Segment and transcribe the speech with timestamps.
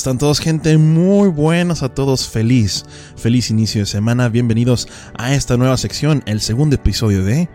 [0.00, 0.78] están todos, gente?
[0.78, 2.26] Muy buenos a todos.
[2.26, 4.30] Feliz, feliz inicio de semana.
[4.30, 4.88] Bienvenidos
[5.18, 7.50] a esta nueva sección, el segundo episodio de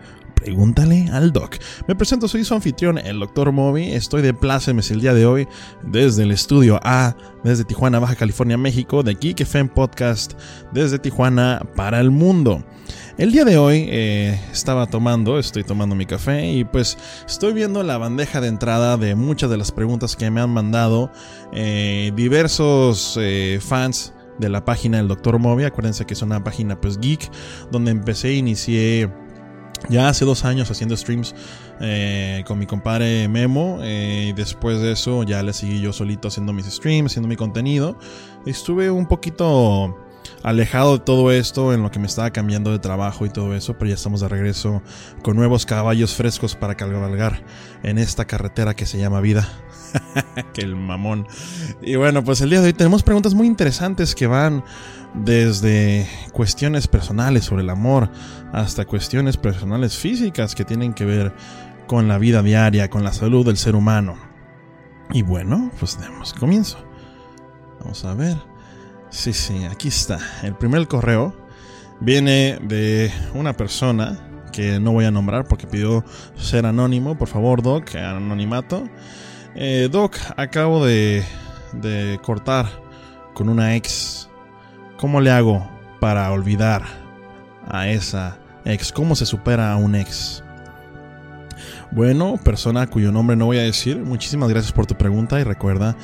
[0.46, 1.56] Pregúntale al Doc.
[1.88, 3.50] Me presento, soy su anfitrión, el Dr.
[3.50, 3.90] Moby.
[3.90, 5.48] Estoy de plácemes el día de hoy
[5.82, 10.34] desde el estudio A, desde Tijuana, Baja California, México, de Geek FM Podcast,
[10.72, 12.64] desde Tijuana para el mundo.
[13.18, 17.82] El día de hoy eh, estaba tomando, estoy tomando mi café y pues estoy viendo
[17.82, 21.10] la bandeja de entrada de muchas de las preguntas que me han mandado
[21.54, 25.40] eh, diversos eh, fans de la página del Dr.
[25.40, 25.64] Moby.
[25.64, 27.32] Acuérdense que es una página pues geek
[27.72, 29.10] donde empecé, inicié
[29.88, 31.34] ya hace dos años haciendo streams
[32.46, 33.80] con mi compadre Memo.
[33.82, 37.98] y después de eso ya le seguí yo solito haciendo mis streams, haciendo mi contenido.
[38.46, 39.96] Estuve un poquito
[40.42, 43.74] alejado de todo esto, en lo que me estaba cambiando de trabajo y todo eso,
[43.78, 44.82] pero ya estamos de regreso
[45.22, 47.42] con nuevos caballos frescos para cabalgar
[47.82, 49.48] en esta carretera que se llama vida.
[50.52, 51.26] que el mamón.
[51.82, 54.64] Y bueno, pues el día de hoy tenemos preguntas muy interesantes que van
[55.14, 58.10] desde cuestiones personales sobre el amor
[58.52, 61.34] hasta cuestiones personales físicas que tienen que ver
[61.86, 64.16] con la vida diaria, con la salud del ser humano.
[65.12, 66.78] Y bueno, pues demos comienzo.
[67.80, 68.36] Vamos a ver.
[69.10, 70.18] Sí, sí, aquí está.
[70.42, 71.34] El primer correo
[72.00, 74.18] viene de una persona
[74.52, 76.04] que no voy a nombrar porque pidió
[76.36, 77.16] ser anónimo.
[77.16, 78.88] Por favor, Doc, anonimato.
[79.58, 81.24] Eh, Doc, acabo de,
[81.72, 82.66] de cortar
[83.32, 84.28] con una ex.
[84.98, 85.66] ¿Cómo le hago
[85.98, 86.82] para olvidar
[87.66, 88.92] a esa ex?
[88.92, 90.44] ¿Cómo se supera a un ex?
[91.90, 95.96] Bueno, persona cuyo nombre no voy a decir, muchísimas gracias por tu pregunta y recuerda,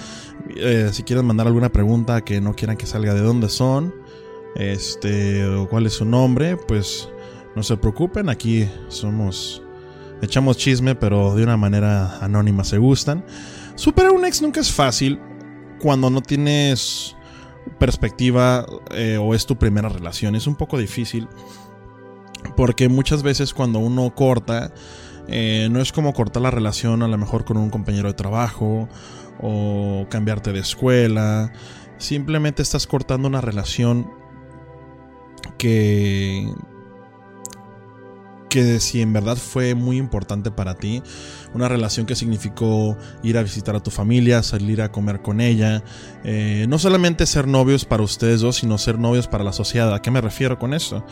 [0.56, 3.94] eh, si quieren mandar alguna pregunta que no quieran que salga de dónde son,
[4.56, 7.08] este, o cuál es su nombre, pues
[7.54, 9.62] no se preocupen, aquí somos,
[10.22, 13.24] echamos chisme, pero de una manera anónima se gustan.
[13.74, 15.20] Superar un ex nunca es fácil
[15.80, 17.16] cuando no tienes
[17.78, 21.28] perspectiva eh, o es tu primera relación, es un poco difícil
[22.56, 24.72] porque muchas veces cuando uno corta,
[25.28, 28.88] eh, no es como cortar la relación a lo mejor con un compañero de trabajo
[29.40, 31.52] o cambiarte de escuela.
[31.98, 34.10] Simplemente estás cortando una relación
[35.58, 36.52] que
[38.52, 41.02] que si en verdad fue muy importante para ti,
[41.54, 45.82] una relación que significó ir a visitar a tu familia, salir a comer con ella,
[46.22, 49.94] eh, no solamente ser novios para ustedes dos, sino ser novios para la sociedad.
[49.94, 51.02] ¿A qué me refiero con eso?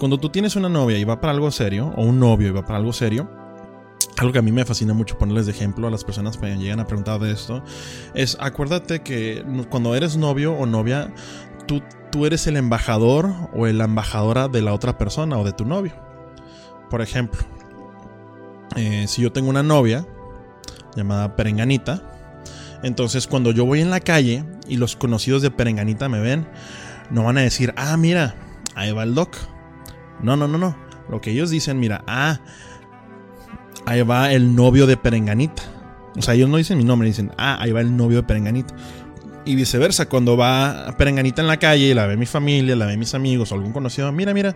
[0.00, 2.64] Cuando tú tienes una novia y va para algo serio, o un novio y va
[2.64, 3.30] para algo serio,
[4.18, 6.80] algo que a mí me fascina mucho ponerles de ejemplo a las personas que llegan
[6.80, 7.62] a preguntar de esto,
[8.14, 11.14] es acuérdate que cuando eres novio o novia,
[11.68, 15.64] tú, tú eres el embajador o la embajadora de la otra persona o de tu
[15.64, 16.09] novio.
[16.90, 17.40] Por ejemplo,
[18.76, 20.06] eh, si yo tengo una novia
[20.96, 22.02] llamada Perenganita,
[22.82, 26.46] entonces cuando yo voy en la calle y los conocidos de Perenganita me ven,
[27.10, 28.34] no van a decir, ah, mira,
[28.74, 29.36] ahí va el doc.
[30.22, 30.76] No, no, no, no.
[31.08, 32.40] Lo que ellos dicen, mira, ah,
[33.86, 35.62] ahí va el novio de Perenganita.
[36.16, 38.74] O sea, ellos no dicen mi nombre, dicen, ah, ahí va el novio de Perenganita.
[39.44, 43.14] Y viceversa, cuando va Perenganita en la calle, la ve mi familia, la ve mis
[43.14, 44.54] amigos o algún conocido, mira, mira,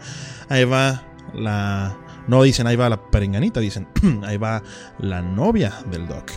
[0.49, 1.97] ahí va la...
[2.27, 3.89] No dicen ahí va la perenganita, dicen
[4.25, 4.63] ahí va
[4.99, 6.31] la novia del doc.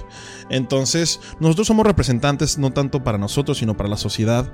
[0.49, 4.51] Entonces, nosotros somos representantes no tanto para nosotros, sino para la sociedad,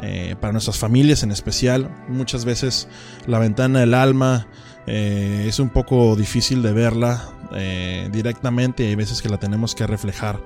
[0.00, 1.90] eh, para nuestras familias en especial.
[2.08, 2.88] Muchas veces
[3.26, 4.46] la ventana del alma
[4.86, 7.22] eh, es un poco difícil de verla
[7.54, 8.86] eh, directamente.
[8.86, 10.40] Hay veces que la tenemos que reflejar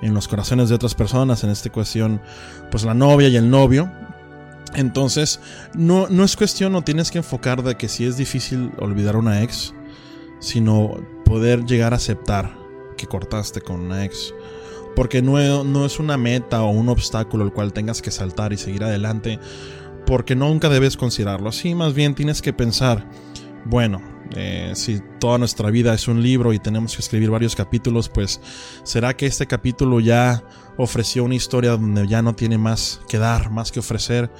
[0.00, 1.44] en los corazones de otras personas.
[1.44, 2.20] En esta cuestión,
[2.70, 3.90] pues la novia y el novio.
[4.74, 5.40] Entonces,
[5.74, 9.42] no, no es cuestión, no tienes que enfocar de que si es difícil olvidar una
[9.42, 9.74] ex,
[10.40, 12.56] sino poder llegar a aceptar
[12.96, 14.34] que cortaste con una ex.
[14.96, 18.56] Porque no, no es una meta o un obstáculo el cual tengas que saltar y
[18.56, 19.38] seguir adelante.
[20.06, 21.74] Porque nunca debes considerarlo así.
[21.74, 23.06] Más bien tienes que pensar
[23.64, 24.02] bueno,
[24.34, 28.40] eh, si toda nuestra vida es un libro y tenemos que escribir varios capítulos, pues
[28.82, 30.42] será que este capítulo ya
[30.76, 34.30] ofreció una historia donde ya no tiene más que dar, más que ofrecer.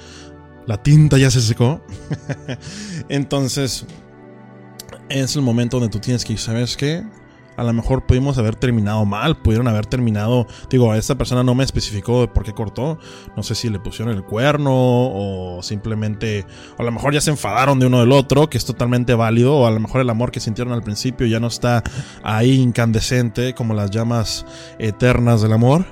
[0.65, 1.81] La tinta ya se secó.
[3.09, 3.85] Entonces,
[5.09, 7.03] es el momento donde tú tienes que ir, ¿sabes qué?
[7.55, 11.63] A lo mejor pudimos haber terminado mal, pudieron haber terminado, digo, esta persona no me
[11.63, 12.97] especificó por qué cortó,
[13.35, 16.45] no sé si le pusieron el cuerno o simplemente,
[16.77, 19.67] a lo mejor ya se enfadaron de uno del otro, que es totalmente válido, o
[19.67, 21.83] a lo mejor el amor que sintieron al principio ya no está
[22.23, 24.45] ahí incandescente como las llamas
[24.79, 25.85] eternas del amor.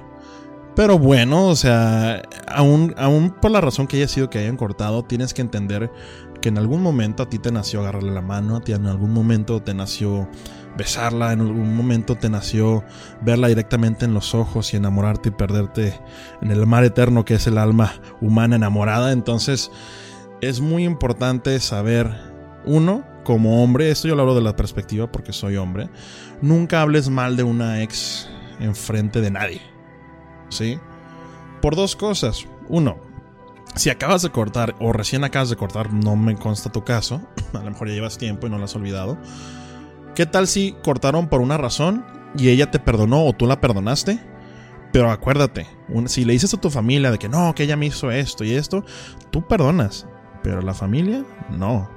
[0.75, 5.03] Pero bueno, o sea, aún, aún por la razón que haya sido que hayan cortado,
[5.03, 5.91] tienes que entender
[6.41, 9.11] que en algún momento a ti te nació agarrarle la mano, a ti en algún
[9.11, 10.29] momento te nació
[10.77, 12.83] besarla, en algún momento te nació
[13.21, 15.99] verla directamente en los ojos y enamorarte y perderte
[16.41, 19.11] en el mar eterno que es el alma humana enamorada.
[19.11, 19.71] Entonces
[20.41, 22.11] es muy importante saber,
[22.65, 25.89] uno, como hombre, esto yo lo hablo de la perspectiva porque soy hombre,
[26.41, 28.29] nunca hables mal de una ex
[28.59, 29.61] enfrente de nadie.
[30.49, 30.79] ¿Sí?
[31.61, 32.45] Por dos cosas.
[32.67, 32.97] Uno,
[33.75, 37.21] si acabas de cortar o recién acabas de cortar, no me consta tu caso,
[37.53, 39.17] a lo mejor ya llevas tiempo y no lo has olvidado.
[40.15, 42.05] ¿Qué tal si cortaron por una razón
[42.37, 44.19] y ella te perdonó o tú la perdonaste?
[44.91, 45.67] Pero acuérdate,
[46.07, 48.53] si le dices a tu familia de que no, que ella me hizo esto y
[48.53, 48.83] esto,
[49.29, 50.05] tú perdonas,
[50.43, 51.89] pero la familia no.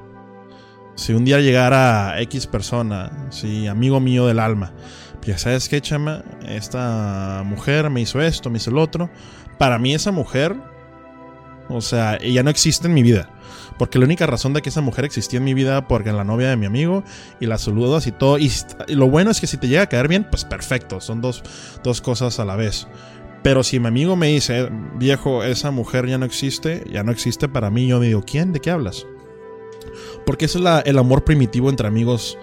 [0.95, 4.73] Si un día llegara X persona, si amigo mío del alma,
[5.23, 9.11] ya sabes qué, chama, esta mujer me hizo esto, me hizo el otro.
[9.59, 10.55] Para mí esa mujer,
[11.69, 13.31] o sea, ella no existe en mi vida.
[13.79, 16.25] Porque la única razón de que esa mujer existía en mi vida porque es la
[16.25, 17.03] novia de mi amigo
[17.41, 18.39] y la saludas y todo.
[18.39, 18.51] Y,
[18.89, 21.01] lo bueno es que si te llega a caer bien, pues perfecto.
[21.01, 21.43] Son dos,
[21.83, 22.87] dos cosas a la vez.
[23.43, 27.49] Pero si mi amigo me dice, viejo, esa mujer ya no existe, ya no existe
[27.49, 28.53] para mí, yo me digo, ¿quién?
[28.53, 29.07] ¿De qué hablas?
[30.25, 32.39] Porque es el amor primitivo entre amigos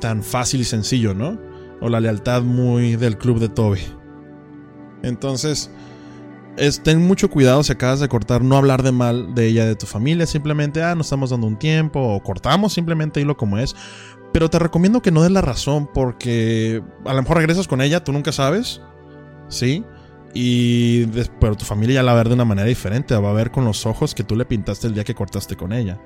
[0.00, 1.40] tan fácil y sencillo, ¿no?
[1.80, 3.80] O la lealtad muy del club de Toby.
[5.02, 5.70] Entonces,
[6.82, 9.86] ten mucho cuidado si acabas de cortar, no hablar de mal de ella, de tu
[9.86, 13.74] familia, simplemente, ah, nos estamos dando un tiempo, o cortamos simplemente hilo como es.
[14.32, 18.02] Pero te recomiendo que no des la razón, porque a lo mejor regresas con ella,
[18.02, 18.80] tú nunca sabes,
[19.48, 19.84] ¿sí?
[20.34, 21.06] Y
[21.40, 23.52] pero tu familia ya la va a ver de una manera diferente, va a ver
[23.52, 26.00] con los ojos que tú le pintaste el día que cortaste con ella.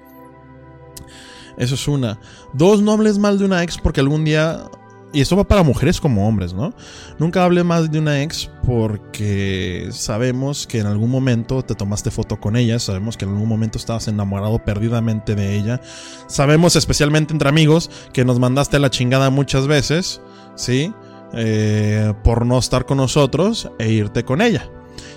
[1.56, 2.20] Eso es una.
[2.52, 4.64] Dos, no hables mal de una ex porque algún día
[5.12, 6.74] y esto va para mujeres como hombres, ¿no?
[7.18, 12.38] Nunca hable más de una ex porque sabemos que en algún momento te tomaste foto
[12.38, 15.80] con ella, sabemos que en algún momento estabas enamorado perdidamente de ella,
[16.26, 20.20] sabemos especialmente entre amigos que nos mandaste a la chingada muchas veces,
[20.56, 20.92] ¿sí?
[21.32, 24.68] Eh, por no estar con nosotros e irte con ella.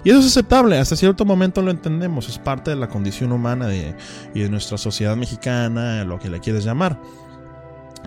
[0.04, 3.70] Y eso es aceptable, hasta cierto momento lo entendemos, es parte de la condición humana
[4.34, 7.00] y de nuestra sociedad mexicana, lo que le quieres llamar.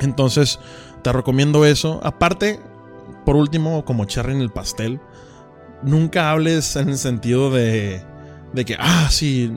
[0.00, 0.58] Entonces,
[1.04, 2.00] te recomiendo eso.
[2.02, 2.58] Aparte,
[3.24, 5.00] por último, como cherry en el pastel,
[5.82, 8.02] nunca hables en el sentido de,
[8.54, 9.52] de que, ah, sí,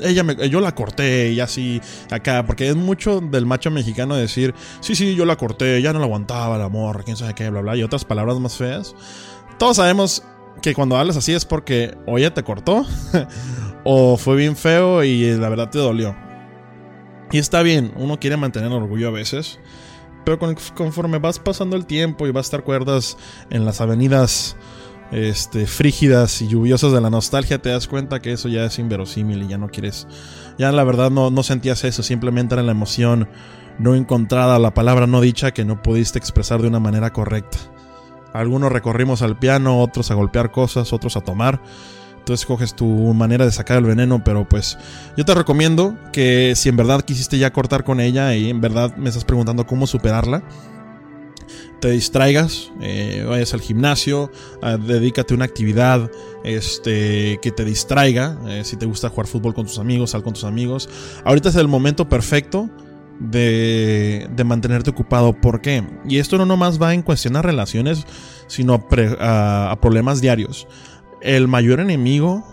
[0.00, 1.80] ella me, yo la corté y así
[2.10, 5.98] acá, porque es mucho del macho mexicano decir, sí, sí, yo la corté, ya no
[5.98, 8.94] la aguantaba el amor, quién sabe qué, bla, bla, y otras palabras más feas.
[9.58, 10.22] Todos sabemos
[10.60, 12.84] que cuando hablas así es porque o ella te cortó
[13.84, 16.14] o fue bien feo y la verdad te dolió.
[17.30, 19.58] Y está bien, uno quiere mantener orgullo a veces.
[20.24, 20.38] Pero
[20.74, 23.16] conforme vas pasando el tiempo y vas a estar cuerdas
[23.50, 24.56] en las avenidas
[25.10, 29.42] este, frígidas y lluviosas de la nostalgia, te das cuenta que eso ya es inverosímil
[29.42, 30.06] y ya no quieres.
[30.58, 33.28] Ya la verdad no, no sentías eso, simplemente era la emoción
[33.78, 37.58] no encontrada, la palabra no dicha que no pudiste expresar de una manera correcta.
[38.32, 41.60] Algunos recorrimos al piano, otros a golpear cosas, otros a tomar.
[42.24, 44.78] Tú escoges tu manera de sacar el veneno, pero pues
[45.16, 48.96] yo te recomiendo que si en verdad quisiste ya cortar con ella y en verdad
[48.96, 50.42] me estás preguntando cómo superarla,
[51.82, 54.30] te distraigas, eh, vayas al gimnasio,
[54.86, 56.08] dedícate a una actividad
[56.44, 58.38] este, que te distraiga.
[58.46, 60.88] Eh, si te gusta jugar fútbol con tus amigos, sal con tus amigos.
[61.24, 62.70] Ahorita es el momento perfecto
[63.18, 65.32] de, mantenerte ocupado.
[65.32, 65.84] ¿Por qué?
[66.08, 68.06] Y esto no nomás va en cuestionar relaciones,
[68.46, 68.86] sino
[69.18, 70.68] a problemas diarios
[71.22, 72.44] el mayor enemigo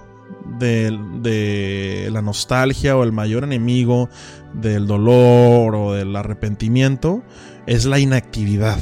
[0.57, 4.09] de, la nostalgia o el mayor enemigo
[4.53, 7.23] del dolor o del arrepentimiento
[7.65, 8.77] es la inactividad.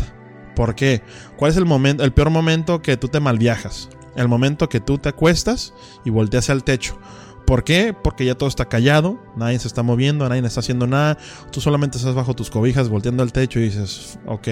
[0.56, 1.02] ¿Por qué?
[1.36, 3.90] ¿Cuál es el momento, el peor momento que tú te malviajas?
[4.16, 6.98] El momento que tú te acuestas y volteas al techo.
[7.46, 7.94] ¿Por qué?
[7.94, 11.18] Porque ya todo está callado, nadie se está moviendo, nadie está haciendo nada,
[11.52, 14.48] tú solamente estás bajo tus cobijas volteando al techo y dices, ok,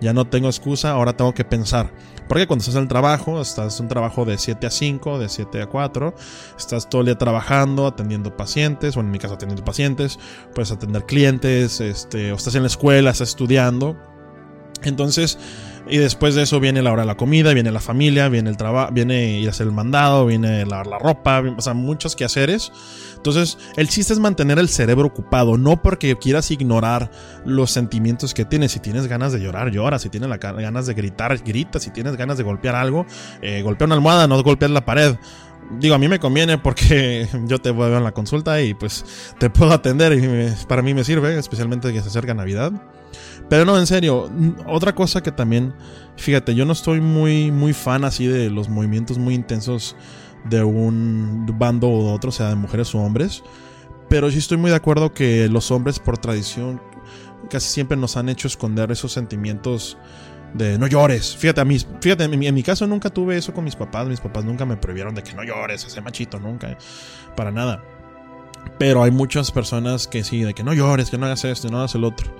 [0.00, 1.90] ya no tengo excusa, ahora tengo que pensar.
[2.28, 5.28] Porque cuando estás en el trabajo, estás en un trabajo de 7 a 5, de
[5.28, 6.14] 7 a 4,
[6.58, 10.18] estás todo el día trabajando, atendiendo pacientes, o en mi caso atendiendo pacientes,
[10.54, 13.96] puedes atender clientes, este, o estás en la escuela, estás estudiando.
[14.82, 15.38] Entonces,
[15.90, 18.56] y después de eso viene la hora de la comida, viene la familia, viene el
[18.56, 22.72] trabajo, viene ir a hacer el mandado, viene lavar la ropa, o sea, muchos quehaceres.
[23.16, 27.10] Entonces, el chiste es mantener el cerebro ocupado, no porque quieras ignorar
[27.44, 28.72] los sentimientos que tienes.
[28.72, 29.98] Si tienes ganas de llorar, llora.
[29.98, 31.80] Si tienes ganas de gritar, grita.
[31.80, 33.06] Si tienes ganas de golpear algo,
[33.42, 35.16] eh, golpea una almohada, no golpeas la pared.
[35.78, 38.74] Digo, a mí me conviene porque yo te voy a ver en la consulta y
[38.74, 42.72] pues te puedo atender y para mí me sirve, especialmente que se acerca Navidad.
[43.48, 44.30] Pero no, en serio,
[44.66, 45.74] otra cosa que también,
[46.16, 49.96] fíjate, yo no estoy muy, muy fan así de los movimientos muy intensos
[50.44, 53.42] de un bando o otro, sea de mujeres o hombres.
[54.08, 56.80] Pero sí estoy muy de acuerdo que los hombres por tradición
[57.50, 59.96] casi siempre nos han hecho esconder esos sentimientos
[60.54, 61.36] de no llores.
[61.36, 64.06] Fíjate, a mí, fíjate, en mi, en mi, caso nunca tuve eso con mis papás.
[64.06, 66.76] Mis papás nunca me prohibieron de que no llores, ese machito, nunca.
[67.36, 67.82] Para nada.
[68.78, 71.78] Pero hay muchas personas que sí, de que no llores, que no hagas esto, no
[71.78, 72.32] hagas el otro.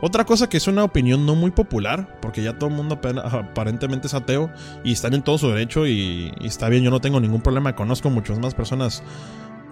[0.00, 4.08] Otra cosa que es una opinión no muy popular, porque ya todo el mundo aparentemente
[4.08, 4.50] es ateo
[4.82, 7.76] y están en todo su derecho y, y está bien, yo no tengo ningún problema.
[7.76, 9.02] Conozco muchas más personas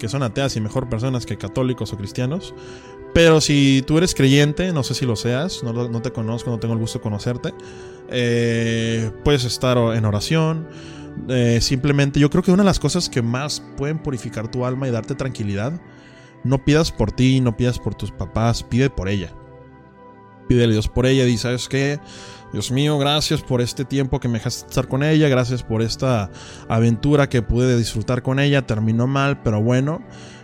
[0.01, 2.55] que son ateas y mejor personas que católicos o cristianos.
[3.13, 6.75] Pero si tú eres creyente, no sé si lo seas, no, te conozco, no tengo
[6.75, 7.55] el gusto de conocerte,
[8.09, 10.67] eh, puedes estar en oración.
[11.29, 14.89] Eh, simplemente yo creo que una de las cosas que más pueden purificar tu alma
[14.89, 15.81] y darte tranquilidad,
[16.45, 19.33] no pidas por ti, no pidas por tus papás, pide por ella.
[20.49, 22.01] Pídele a Dios por ella y ¿sabes qué?
[22.53, 26.31] Dios mío, gracias por este tiempo que me dejaste estar con ella, gracias por esta
[26.69, 30.03] aventura que pude disfrutar con ella, terminó mal, pero bueno,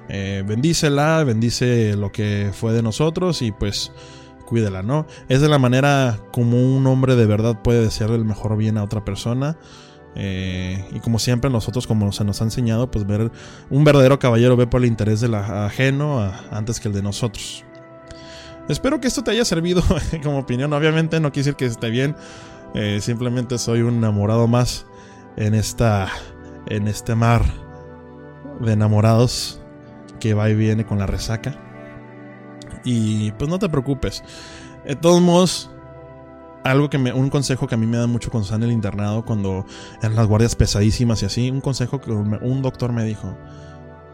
[0.09, 3.93] eh, bendícela, bendice lo que fue de nosotros y pues
[4.47, 5.07] cuídela, ¿no?
[5.29, 8.85] Es de la manera como un hombre de verdad puede desearle el mejor bien a
[8.85, 9.59] otra persona.
[10.19, 13.31] Eh, y como siempre nosotros, como se nos ha enseñado, pues ver
[13.69, 17.65] un verdadero caballero ve por el interés del ajeno antes que el de nosotros.
[18.68, 19.82] Espero que esto te haya servido
[20.23, 20.73] como opinión.
[20.73, 22.16] Obviamente no quiere decir que esté bien.
[22.75, 24.87] Eh, simplemente soy un enamorado más
[25.37, 26.08] en esta.
[26.66, 27.42] en este mar
[28.61, 29.61] de enamorados
[30.20, 31.54] que va y viene con la resaca.
[32.85, 34.23] Y pues no te preocupes.
[34.85, 35.70] De todos modos,
[36.64, 38.73] algo que me, un consejo que a mí me da mucho cuando está en el
[38.73, 39.66] internado, cuando
[40.02, 43.37] en las guardias pesadísimas y así, un consejo que un doctor me dijo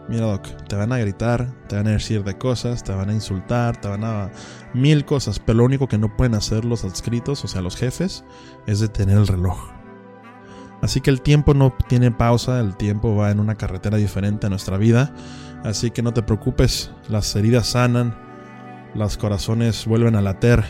[0.09, 3.15] Mira, Doc, te van a gritar, te van a decir de cosas, te van a
[3.15, 4.31] insultar, te van a.
[4.75, 8.25] mil cosas, pero lo único que no pueden hacer los adscritos, o sea, los jefes,
[8.67, 9.71] es detener el reloj.
[10.83, 14.51] Así que el tiempo no tiene pausa, el tiempo va en una carretera diferente a
[14.51, 15.15] nuestra vida.
[15.63, 18.17] Así que no te preocupes, las heridas sanan,
[18.95, 20.65] los corazones vuelven a latir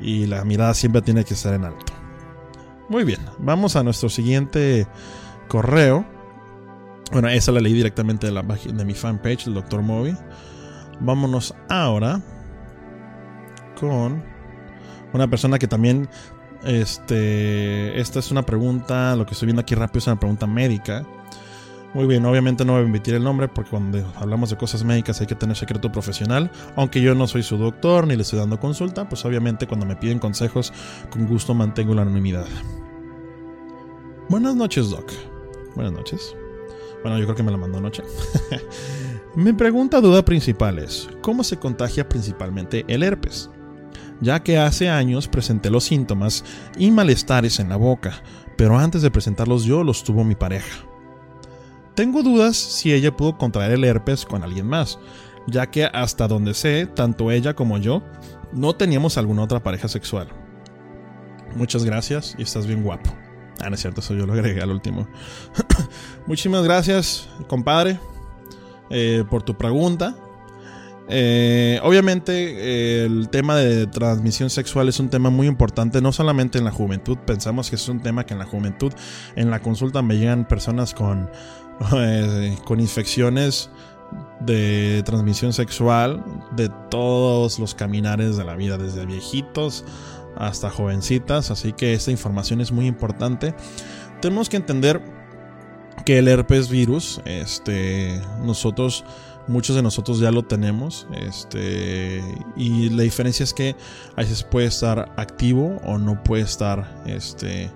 [0.00, 1.92] y la mirada siempre tiene que estar en alto.
[2.88, 4.86] Muy bien, vamos a nuestro siguiente
[5.48, 6.15] correo
[7.12, 9.82] bueno, esa la leí directamente de, la, de mi fanpage, del Dr.
[9.82, 10.16] Moby.
[11.00, 12.20] Vámonos ahora
[13.78, 14.22] con
[15.12, 16.08] una persona que también.
[16.64, 18.00] Este.
[18.00, 19.14] Esta es una pregunta.
[19.14, 21.04] Lo que estoy viendo aquí rápido es una pregunta médica.
[21.94, 25.18] Muy bien, obviamente no voy a emitir el nombre porque cuando hablamos de cosas médicas
[25.22, 26.50] hay que tener secreto profesional.
[26.74, 29.96] Aunque yo no soy su doctor ni le estoy dando consulta, pues obviamente cuando me
[29.96, 30.74] piden consejos,
[31.08, 32.46] con gusto mantengo la anonimidad.
[34.28, 35.10] Buenas noches, Doc.
[35.74, 36.36] Buenas noches.
[37.02, 38.02] Bueno, yo creo que me la mandó anoche.
[39.36, 43.50] Mi pregunta duda principal es, ¿cómo se contagia principalmente el herpes?
[44.20, 46.42] Ya que hace años presenté los síntomas
[46.78, 48.22] y malestares en la boca,
[48.56, 50.86] pero antes de presentarlos yo los tuvo mi pareja.
[51.94, 54.98] Tengo dudas si ella pudo contraer el herpes con alguien más,
[55.46, 58.02] ya que hasta donde sé, tanto ella como yo
[58.52, 60.28] no teníamos alguna otra pareja sexual.
[61.54, 63.10] Muchas gracias y estás bien guapo.
[63.60, 65.06] Ah, no es cierto, eso yo lo agregué al último.
[66.26, 67.98] Muchísimas gracias, compadre,
[68.90, 70.14] eh, por tu pregunta.
[71.08, 76.64] Eh, obviamente el tema de transmisión sexual es un tema muy importante, no solamente en
[76.64, 78.92] la juventud, pensamos que es un tema que en la juventud,
[79.36, 81.30] en la consulta me llegan personas con,
[81.96, 83.70] eh, con infecciones
[84.40, 89.84] de transmisión sexual de todos los caminares de la vida, desde viejitos
[90.36, 93.54] hasta jovencitas, así que esta información es muy importante.
[94.20, 95.02] Tenemos que entender
[96.04, 99.04] que el herpes virus, este, nosotros,
[99.48, 102.22] muchos de nosotros ya lo tenemos, este,
[102.56, 103.76] y la diferencia es que
[104.14, 107.70] a veces puede estar activo o no puede estar, este,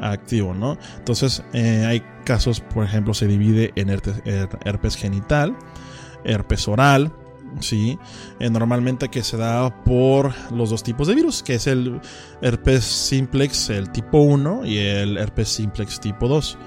[0.00, 0.78] activo, ¿no?
[0.96, 5.56] Entonces, eh, hay casos, por ejemplo, se divide en herpes genital,
[6.24, 7.12] herpes oral,
[7.60, 7.98] ¿sí?
[8.38, 12.00] Eh, normalmente que se da por los dos tipos de virus, que es el
[12.42, 16.58] herpes simplex, el tipo 1, y el herpes simplex tipo 2.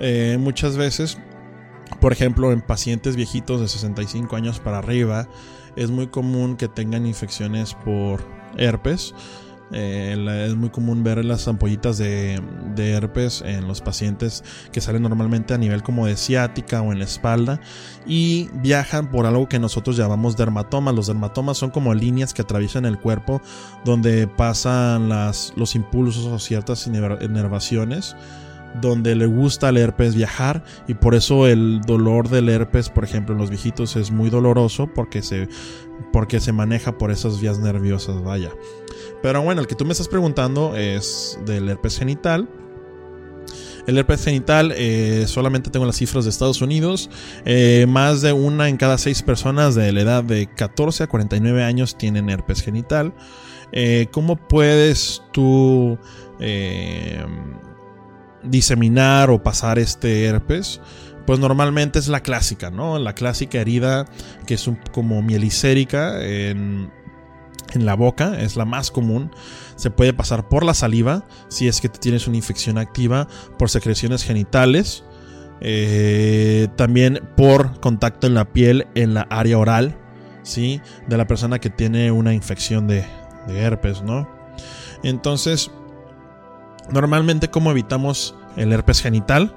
[0.00, 1.18] Eh, muchas veces,
[2.00, 5.28] por ejemplo, en pacientes viejitos de 65 años para arriba,
[5.76, 8.24] es muy común que tengan infecciones por
[8.56, 9.14] herpes.
[9.72, 12.40] Eh, es muy común ver las ampollitas de,
[12.76, 17.04] herpes en los pacientes que salen normalmente a nivel como de ciática o en la
[17.04, 17.60] espalda
[18.06, 20.94] y viajan por algo que nosotros llamamos dermatomas.
[20.94, 23.42] Los dermatomas son como líneas que atraviesan el cuerpo
[23.84, 28.16] donde pasan las, los impulsos o ciertas inervaciones
[28.80, 33.34] donde le gusta al herpes viajar y por eso el dolor del herpes, por ejemplo,
[33.34, 35.48] en los viejitos es muy doloroso porque se,
[36.12, 38.50] porque se maneja por esas vías nerviosas, vaya.
[39.22, 42.48] Pero bueno, el que tú me estás preguntando es del herpes genital.
[43.86, 47.08] El herpes genital, eh, solamente tengo las cifras de Estados Unidos.
[47.46, 51.64] Eh, más de una en cada seis personas de la edad de 14 a 49
[51.64, 53.14] años tienen herpes genital.
[54.12, 55.98] ¿Cómo puedes tú
[58.48, 60.80] diseminar o pasar este herpes?
[61.26, 62.98] Pues normalmente es la clásica, ¿no?
[62.98, 64.06] La clásica herida
[64.46, 66.90] que es como mielicérica en,
[67.74, 69.30] en la boca, es la más común.
[69.76, 73.28] Se puede pasar por la saliva, si es que tienes una infección activa,
[73.58, 75.04] por secreciones genitales,
[75.60, 79.98] eh, también por contacto en la piel, en la área oral,
[80.42, 80.80] ¿sí?
[81.08, 83.04] De la persona que tiene una infección de,
[83.46, 84.28] de herpes, ¿no?
[85.02, 85.70] Entonces,
[86.90, 89.54] normalmente, ¿cómo evitamos el herpes genital?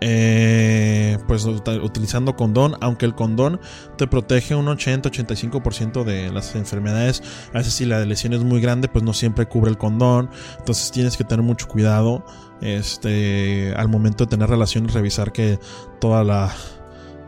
[0.00, 3.60] Eh, pues utilizando condón, aunque el condón
[3.96, 7.22] te protege un 80-85% de las enfermedades.
[7.50, 10.30] A veces si la lesión es muy grande, pues no siempre cubre el condón.
[10.58, 12.24] Entonces tienes que tener mucho cuidado
[12.60, 15.58] este, al momento de tener relaciones, revisar que
[16.00, 16.52] toda la...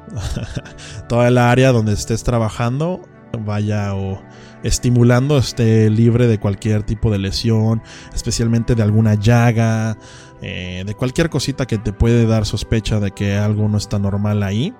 [1.08, 3.00] toda el área donde estés trabajando
[3.38, 4.20] vaya o
[4.64, 9.96] estimulando esté libre de cualquier tipo de lesión, especialmente de alguna llaga,
[10.42, 14.42] eh, de cualquier cosita que te puede dar sospecha de que algo no está normal
[14.42, 14.74] ahí.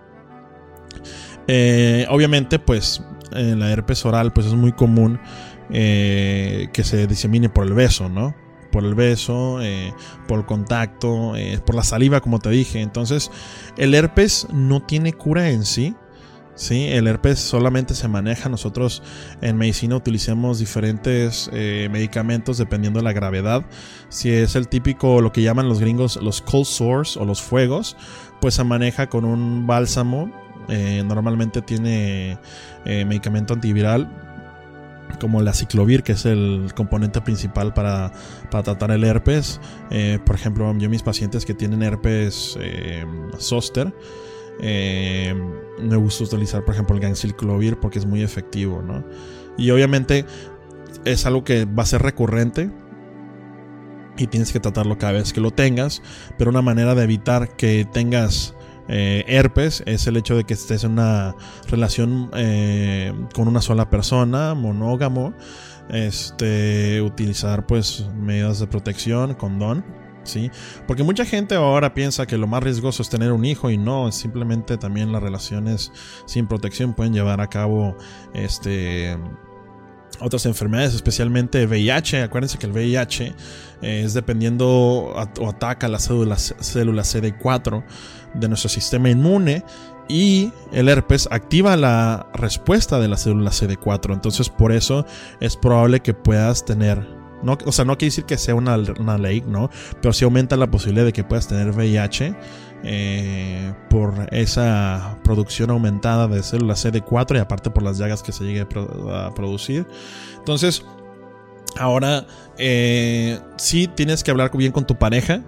[1.46, 5.20] Eh, obviamente, pues en la herpes oral, pues es muy común
[5.70, 8.34] eh, que se disemine por el beso, ¿no?
[8.72, 9.60] Por el beso,
[10.26, 12.80] por el contacto, por la saliva, como te dije.
[12.80, 13.30] Entonces,
[13.76, 15.94] el herpes no tiene cura en sí.
[16.56, 18.48] Sí, el herpes solamente se maneja.
[18.48, 19.02] Nosotros
[19.40, 23.64] en medicina utilizamos diferentes eh, medicamentos dependiendo de la gravedad.
[24.08, 27.96] Si es el típico, lo que llaman los gringos los cold sores o los fuegos,
[28.40, 30.30] pues se maneja con un bálsamo.
[30.68, 32.38] Eh, normalmente tiene
[32.84, 34.08] eh, medicamento antiviral
[35.20, 38.12] como la ciclovir, que es el componente principal para,
[38.50, 39.60] tratar el herpes.
[40.24, 42.58] por ejemplo, yo mis pacientes que tienen herpes
[43.38, 43.94] zoster,
[44.60, 45.34] eh,
[45.78, 49.04] me gusta utilizar, por ejemplo, el ganciclovir porque es muy efectivo, ¿no?
[49.56, 50.24] Y obviamente
[51.04, 52.70] es algo que va a ser recurrente
[54.16, 56.02] y tienes que tratarlo cada vez que lo tengas,
[56.38, 58.54] pero una manera de evitar que tengas
[58.86, 61.34] eh, herpes es el hecho de que estés en una
[61.68, 65.34] relación eh, con una sola persona, monógamo,
[65.88, 69.84] este, utilizar pues medidas de protección, condón
[70.24, 70.50] ¿sí?
[70.86, 74.10] Porque mucha gente ahora piensa que lo más riesgoso es tener un hijo y no,
[74.12, 75.92] simplemente también las relaciones
[76.26, 77.96] sin protección pueden llevar a cabo
[78.34, 79.16] este
[80.20, 82.22] otras enfermedades, especialmente VIH.
[82.22, 83.34] Acuérdense que el VIH
[83.82, 87.84] eh, es dependiendo o ataca la célula, célula CD4
[88.34, 89.64] de nuestro sistema inmune
[90.08, 94.12] y el herpes activa la respuesta de la célula CD4.
[94.12, 95.06] Entonces por eso
[95.40, 98.76] es probable que puedas tener o sea, no quiere decir que sea una,
[99.18, 99.70] ley, ¿no?
[100.00, 102.34] Pero sí aumenta la posibilidad de que puedas tener VIH
[102.82, 108.44] eh, por esa producción aumentada de células CD4 y aparte por las llagas que se
[108.44, 108.66] llegue
[109.12, 109.86] a, producir.
[110.38, 110.84] Entonces,
[111.78, 112.26] ahora
[112.58, 115.42] eh, sí tienes que hablar bien con tu pareja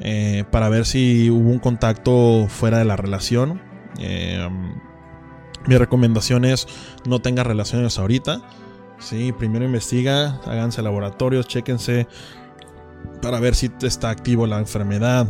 [0.00, 3.60] eh, para ver si hubo un contacto fuera de la relación.
[5.66, 6.66] mi recomendación es
[7.06, 8.42] no tengas relaciones ahorita.
[8.98, 12.06] Sí, primero investiga, háganse laboratorios, chéquense
[13.20, 15.28] para ver si está activo la enfermedad,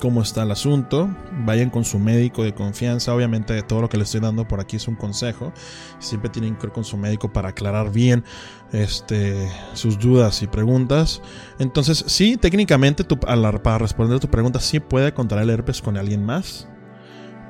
[0.00, 1.08] cómo está el asunto.
[1.44, 3.14] Vayan con su médico de confianza.
[3.14, 5.52] Obviamente todo lo que les estoy dando por aquí es un consejo.
[5.98, 8.24] Siempre tienen que ir con su médico para aclarar bien
[8.72, 11.22] este, sus dudas y preguntas.
[11.58, 16.68] Entonces, sí, técnicamente para responder tu pregunta, sí puede contraer el herpes con alguien más.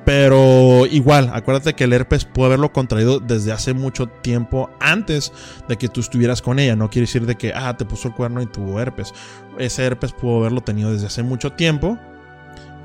[0.09, 5.31] Pero igual, acuérdate que el herpes puede haberlo contraído desde hace mucho tiempo antes
[5.67, 6.75] de que tú estuvieras con ella.
[6.75, 9.13] No quiere decir de que, ah, te puso el cuerno y tuvo herpes.
[9.59, 11.99] Ese herpes pudo haberlo tenido desde hace mucho tiempo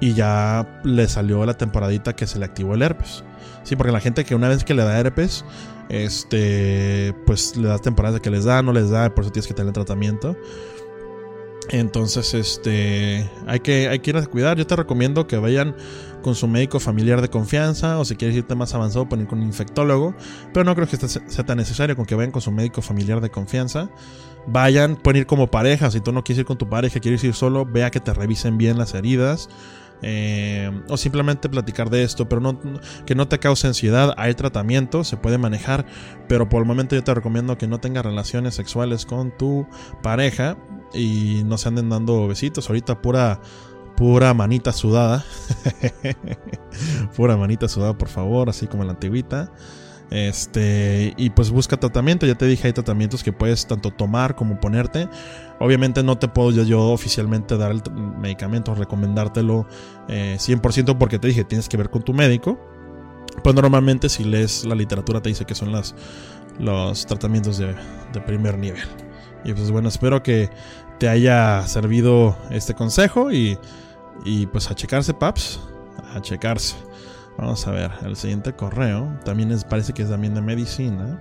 [0.00, 3.24] y ya le salió la temporadita que se le activó el herpes.
[3.62, 5.46] Sí, porque la gente que una vez que le da herpes,
[5.88, 9.48] este, pues le da temporadas de que les da, no les da, por eso tienes
[9.48, 10.36] que tener tratamiento.
[11.70, 14.56] Entonces, este, hay que, hay que ir a cuidar.
[14.56, 15.74] Yo te recomiendo que vayan
[16.22, 19.46] con su médico familiar de confianza o si quieres irte más avanzado, ir con un
[19.46, 20.14] infectólogo.
[20.52, 23.30] Pero no creo que sea tan necesario con que vayan con su médico familiar de
[23.30, 23.90] confianza.
[24.46, 25.90] Vayan, pueden ir como pareja.
[25.90, 28.58] Si tú no quieres ir con tu pareja, quieres ir solo, vea que te revisen
[28.58, 29.48] bien las heridas.
[30.02, 32.60] Eh, o simplemente platicar de esto, pero no,
[33.06, 34.12] que no te cause ansiedad.
[34.18, 35.86] Hay tratamiento, se puede manejar,
[36.28, 39.66] pero por el momento yo te recomiendo que no tengas relaciones sexuales con tu
[40.02, 40.58] pareja
[40.94, 42.68] y no se anden dando besitos.
[42.68, 43.40] Ahorita pura
[43.96, 45.24] pura manita sudada.
[47.16, 49.52] pura manita sudada, por favor, así como la antigüita.
[50.10, 52.26] Este, y pues busca tratamiento.
[52.26, 55.08] Ya te dije, hay tratamientos que puedes tanto tomar como ponerte.
[55.60, 57.82] Obviamente no te puedo yo, oficialmente dar el
[58.18, 59.66] medicamento, recomendártelo
[60.08, 62.58] 100% eh, porque te dije, tienes que ver con tu médico.
[63.42, 65.94] Pues normalmente si lees la literatura te dice que son las,
[66.58, 67.74] los tratamientos de,
[68.12, 68.86] de primer nivel.
[69.44, 70.48] Y pues bueno, espero que
[70.98, 73.58] te haya servido este consejo y,
[74.24, 75.60] y pues a checarse, paps.
[76.14, 76.76] A checarse.
[77.36, 81.20] Vamos a ver, el siguiente correo también es, parece que es también de medicina.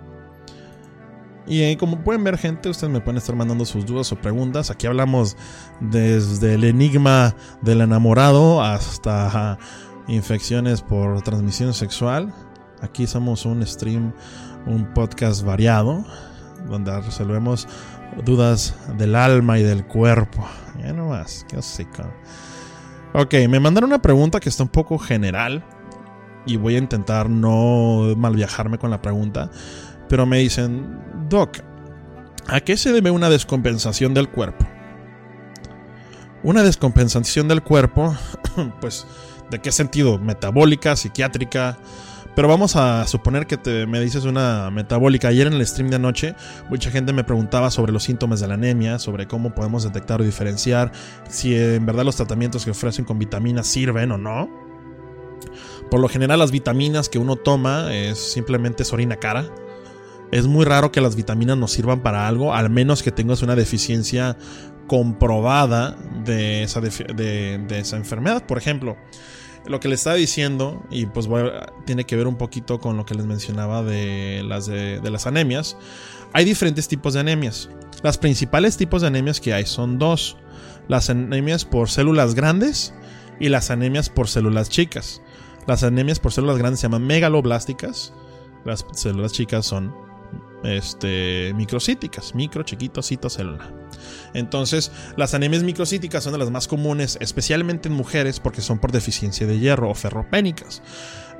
[1.45, 4.69] Y eh, como pueden ver, gente, ustedes me pueden estar mandando sus dudas o preguntas.
[4.69, 5.35] Aquí hablamos
[5.81, 9.57] desde el enigma del enamorado hasta
[10.07, 12.33] infecciones por transmisión sexual.
[12.81, 14.13] Aquí somos un stream,
[14.65, 16.05] un podcast variado,
[16.69, 17.67] donde resolvemos
[18.23, 20.47] dudas del alma y del cuerpo.
[20.79, 22.03] Ya no más, qué hocico.
[23.13, 25.63] Ok, me mandaron una pregunta que está un poco general
[26.45, 29.49] y voy a intentar no mal viajarme con la pregunta,
[30.09, 30.99] pero me dicen,
[31.29, 31.59] Doc,
[32.47, 34.65] ¿a qué se debe una descompensación del cuerpo?
[36.43, 38.15] Una descompensación del cuerpo,
[38.81, 39.07] pues,
[39.49, 40.19] ¿de qué sentido?
[40.19, 41.77] Metabólica, psiquiátrica,
[42.35, 45.27] pero vamos a suponer que te, me dices una metabólica.
[45.27, 46.35] Ayer en el stream de anoche,
[46.69, 50.23] mucha gente me preguntaba sobre los síntomas de la anemia, sobre cómo podemos detectar o
[50.23, 50.91] diferenciar
[51.29, 54.49] si en verdad los tratamientos que ofrecen con vitaminas sirven o no.
[55.91, 59.45] Por lo general las vitaminas que uno toma es simplemente orina cara.
[60.31, 63.55] Es muy raro que las vitaminas nos sirvan para algo, al menos que tengas una
[63.55, 64.35] deficiencia
[64.87, 68.45] comprobada de esa, de, esa enfermedad.
[68.45, 68.97] Por ejemplo,
[69.65, 71.27] lo que le estaba diciendo, y pues
[71.85, 75.27] tiene que ver un poquito con lo que les mencionaba de las, de, de las
[75.27, 75.77] anemias.
[76.33, 77.69] Hay diferentes tipos de anemias.
[78.01, 80.37] Las principales tipos de anemias que hay son dos.
[80.87, 82.93] Las anemias por células grandes
[83.39, 85.21] y las anemias por células chicas.
[85.65, 88.13] Las anemias por células grandes se llaman megaloblásticas.
[88.65, 90.02] Las células chicas son
[90.63, 93.71] este, microcíticas, micro, chiquito, citocélula.
[94.33, 98.91] Entonces, las anemias microcíticas son de las más comunes, especialmente en mujeres, porque son por
[98.91, 100.81] deficiencia de hierro o ferropénicas.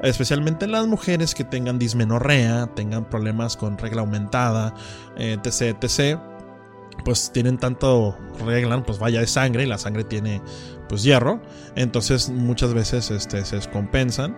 [0.03, 4.73] Especialmente en las mujeres que tengan dismenorrea, tengan problemas con regla aumentada,
[5.17, 6.19] etc, etc
[7.03, 10.41] pues tienen tanto regla, pues vaya de sangre y la sangre tiene
[10.87, 11.41] pues hierro,
[11.75, 14.35] entonces muchas veces este, se descompensan.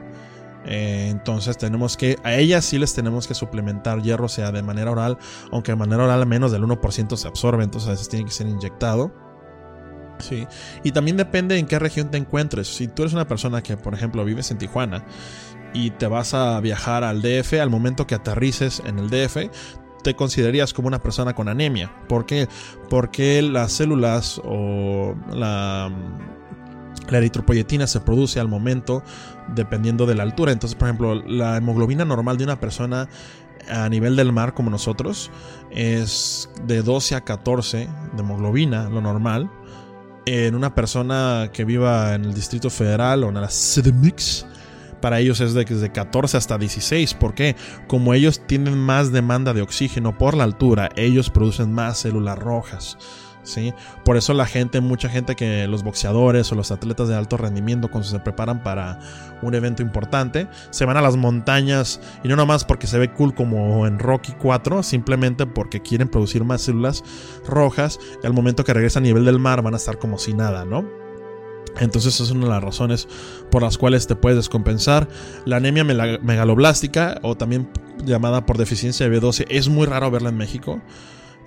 [0.65, 4.91] Eh, entonces tenemos que, a ellas sí les tenemos que suplementar hierro, sea de manera
[4.91, 5.17] oral,
[5.51, 8.47] aunque de manera oral menos del 1% se absorbe, entonces a veces tiene que ser
[8.47, 9.13] inyectado.
[10.19, 10.47] Sí.
[10.83, 12.67] Y también depende en qué región te encuentres.
[12.67, 15.05] Si tú eres una persona que, por ejemplo, vives en Tijuana
[15.73, 19.49] y te vas a viajar al DF, al momento que aterrices en el DF,
[20.03, 21.91] te considerarías como una persona con anemia.
[22.07, 22.47] ¿Por qué?
[22.89, 25.91] Porque las células o la,
[27.09, 29.03] la eritropoyetina se produce al momento
[29.53, 30.51] dependiendo de la altura.
[30.51, 33.07] Entonces, por ejemplo, la hemoglobina normal de una persona
[33.69, 35.31] a nivel del mar como nosotros
[35.71, 39.49] es de 12 a 14 de hemoglobina, lo normal.
[40.25, 44.45] En una persona que viva en el Distrito Federal o en la CDMX
[45.01, 47.13] para ellos es de, de 14 hasta 16.
[47.15, 47.55] porque
[47.87, 52.97] Como ellos tienen más demanda de oxígeno por la altura, ellos producen más células rojas.
[53.45, 53.73] ¿sí?
[54.03, 57.89] Por eso la gente, mucha gente que los boxeadores o los atletas de alto rendimiento
[57.89, 58.99] cuando se preparan para
[59.41, 63.33] un evento importante, se van a las montañas y no nomás porque se ve cool
[63.33, 67.03] como en Rocky 4, simplemente porque quieren producir más células
[67.47, 70.33] rojas y al momento que regresan a nivel del mar van a estar como si
[70.33, 71.04] nada, ¿no?
[71.79, 73.07] Entonces es una de las razones
[73.51, 75.07] por las cuales te puedes descompensar.
[75.45, 77.69] La anemia megaloblástica o también
[78.03, 80.81] llamada por deficiencia de B12 es muy raro verla en México.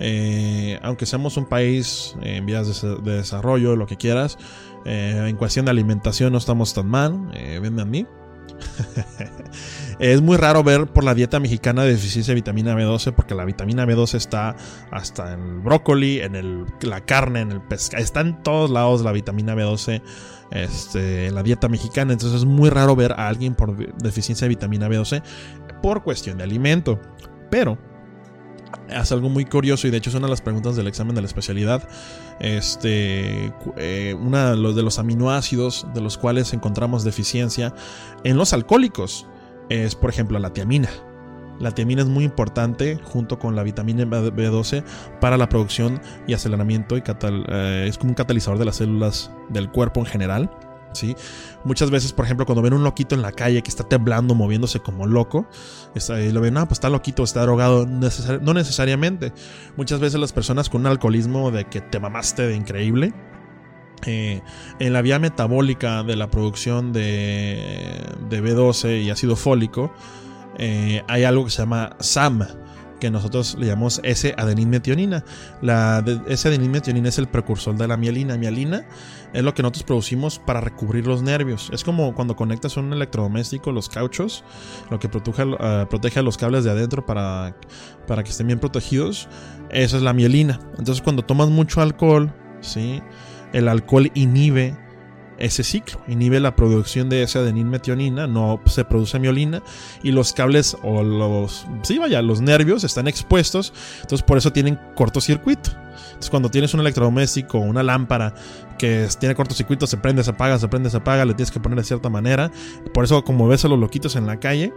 [0.00, 4.38] Eh, aunque seamos un país en vías de, desarrollo, lo que quieras,
[4.84, 7.30] eh, en cuestión de alimentación no estamos tan mal.
[7.34, 8.06] Eh, a mí.
[9.98, 13.86] es muy raro ver por la dieta mexicana deficiencia de vitamina B12 porque la vitamina
[13.86, 14.56] B12 está
[14.90, 19.02] hasta en el brócoli, en el, la carne, en el pescado, está en todos lados
[19.02, 20.02] la vitamina B12
[20.50, 22.12] este, en la dieta mexicana.
[22.12, 25.22] Entonces es muy raro ver a alguien por deficiencia de vitamina B12
[25.82, 27.00] por cuestión de alimento.
[27.50, 27.78] Pero
[28.90, 31.22] hace algo muy curioso y de hecho es una de las preguntas del examen de
[31.22, 31.88] la especialidad.
[32.40, 37.74] Este, eh, una de los, aminoácidos de los cuales encontramos deficiencia
[38.24, 39.26] en los alcohólicos
[39.68, 40.88] es, por ejemplo, la tiamina.
[41.58, 44.84] La tiamina es muy importante junto con la vitamina B12
[45.20, 49.68] para la producción y aceleramiento y eh, es como un catalizador de las células del
[49.68, 50.50] cuerpo en general.
[51.64, 54.80] Muchas veces, por ejemplo, cuando ven un loquito en la calle que está temblando, moviéndose
[54.80, 55.46] como loco,
[55.94, 57.86] lo ven, ah, pues está loquito, está drogado.
[57.86, 59.32] no necesariamente.
[59.76, 63.12] Muchas veces las personas con un alcoholismo de que te mamaste de increíble,
[64.06, 64.42] eh,
[64.78, 69.92] en la vía metabólica de la producción de, de B12 y ácido fólico,
[70.56, 72.46] eh, hay algo que se llama SAM,
[72.98, 75.24] que nosotros le llamamos S-adenilmetionina.
[75.62, 78.36] La S-adenilmetionina es el precursor de la mielina.
[78.36, 78.86] Mielina
[79.32, 81.70] es lo que nosotros producimos para recubrir los nervios.
[81.72, 84.44] Es como cuando conectas un electrodoméstico, los cauchos,
[84.90, 87.56] lo que protege, uh, protege a los cables de adentro para,
[88.06, 89.28] para que estén bien protegidos.
[89.70, 90.58] Esa es la mielina.
[90.78, 93.02] Entonces cuando tomas mucho alcohol, ¿sí?
[93.52, 94.76] el alcohol inhibe
[95.38, 99.62] ese ciclo, inhibe la producción de esa adenilmetionina, no se produce miolina
[100.02, 103.72] y los cables o los, sí, vaya, los nervios están expuestos,
[104.02, 105.70] entonces por eso tienen cortocircuito.
[106.08, 108.34] Entonces cuando tienes un electrodoméstico, una lámpara
[108.78, 111.78] que tiene cortocircuito, se prende, se apaga, se prende, se apaga, le tienes que poner
[111.78, 112.50] de cierta manera.
[112.92, 114.72] Por eso como ves a los loquitos en la calle,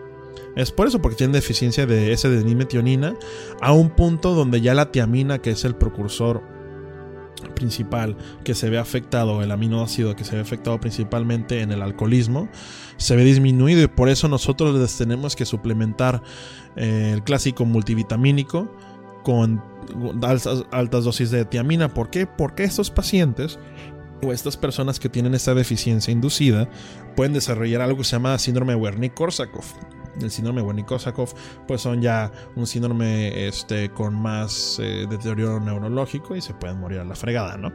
[0.56, 3.16] es por eso, porque tienen deficiencia de esa adenilmetionina
[3.62, 6.44] a un punto donde ya la tiamina, que es el precursor
[7.56, 12.50] principal que se ve afectado, el aminoácido que se ve afectado principalmente en el alcoholismo,
[12.98, 16.22] se ve disminuido y por eso nosotros les tenemos que suplementar
[16.76, 18.74] eh, el clásico multivitamínico
[19.24, 19.64] con
[20.24, 21.94] altas, altas, dosis de tiamina.
[21.94, 22.26] ¿Por qué?
[22.26, 23.60] Porque estos pacientes
[24.24, 26.70] o estas personas que tienen esta deficiencia inducida
[27.16, 31.34] pueden desarrollar algo que se llama síndrome Wernicke-Korsakoff el síndrome Wernicke-Korsakoff,
[31.68, 37.00] pues son ya un síndrome este, con más eh, deterioro neurológico y se pueden morir
[37.00, 37.72] a la fregada, ¿no?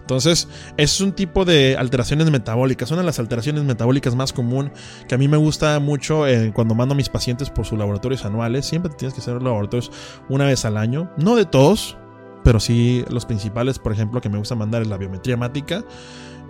[0.00, 2.90] Entonces, es un tipo de alteraciones metabólicas.
[2.90, 4.70] Una de las alteraciones metabólicas más común
[5.08, 8.24] que a mí me gusta mucho eh, cuando mando a mis pacientes por sus laboratorios
[8.24, 8.66] anuales.
[8.66, 9.90] Siempre tienes que hacer laboratorios
[10.28, 11.10] una vez al año.
[11.16, 11.96] No de todos,
[12.42, 15.84] pero sí los principales, por ejemplo, que me gusta mandar es la biometría hemática.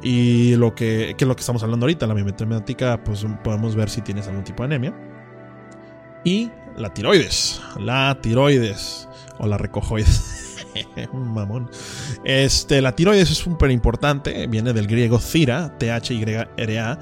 [0.03, 3.75] Y lo que, que es lo que estamos hablando ahorita, la biometría hemática, pues podemos
[3.75, 5.13] ver si tienes algún tipo de anemia
[6.25, 7.61] y la tiroides.
[7.79, 9.09] La tiroides.
[9.39, 10.44] O la recojoides.
[11.13, 11.71] Mamón.
[12.25, 14.47] Este, la tiroides es súper importante.
[14.47, 16.99] Viene del griego Cira, T-H-Y-R-A.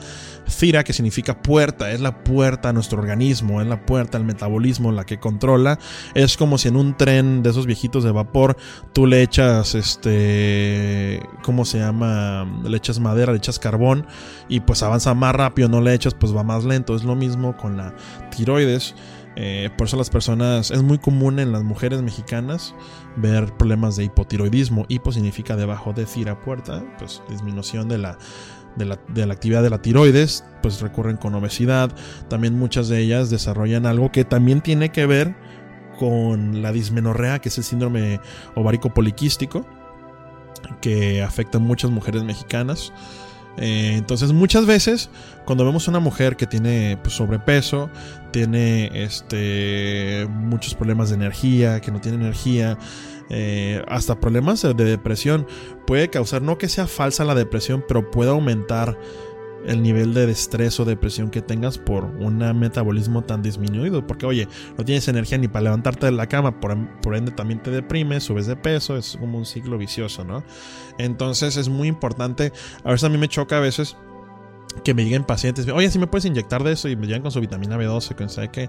[0.48, 4.92] Cira, que significa puerta, es la puerta a nuestro organismo, es la puerta al metabolismo,
[4.92, 5.78] la que controla.
[6.14, 8.56] Es como si en un tren de esos viejitos de vapor
[8.92, 12.46] tú le echas, este, ¿cómo se llama?
[12.64, 14.06] Le echas madera, le echas carbón
[14.48, 16.96] y pues avanza más rápido, no le echas, pues va más lento.
[16.96, 17.94] Es lo mismo con la
[18.36, 18.94] tiroides.
[19.36, 22.74] Eh, por eso las personas, es muy común en las mujeres mexicanas
[23.16, 24.84] ver problemas de hipotiroidismo.
[24.88, 28.18] Hipo significa debajo de cira puerta, pues disminución de la,
[28.76, 31.94] de la, de la, actividad de la tiroides, pues recurren con obesidad.
[32.28, 35.34] También muchas de ellas desarrollan algo que también tiene que ver
[35.98, 38.20] con la dismenorrea, que es el síndrome
[38.54, 39.64] ovárico poliquístico,
[40.80, 42.92] que afecta a muchas mujeres mexicanas.
[43.58, 45.10] Eh, entonces muchas veces
[45.44, 47.90] cuando vemos una mujer que tiene pues, sobrepeso,
[48.30, 52.78] tiene este, muchos problemas de energía, que no tiene energía,
[53.28, 55.46] eh, hasta problemas de depresión,
[55.86, 58.98] puede causar, no que sea falsa la depresión, pero puede aumentar
[59.66, 64.06] el nivel de estrés o depresión que tengas por un metabolismo tan disminuido.
[64.06, 67.62] Porque, oye, no tienes energía ni para levantarte de la cama, por, por, ende también
[67.62, 70.44] te deprimes, subes de peso, es como un ciclo vicioso, ¿no?
[70.98, 72.52] Entonces es muy importante.
[72.84, 73.96] A veces a mí me choca a veces
[74.84, 77.30] que me lleguen pacientes, oye, si me puedes inyectar de eso y me llegan con
[77.30, 78.68] su vitamina B12, que sé qué.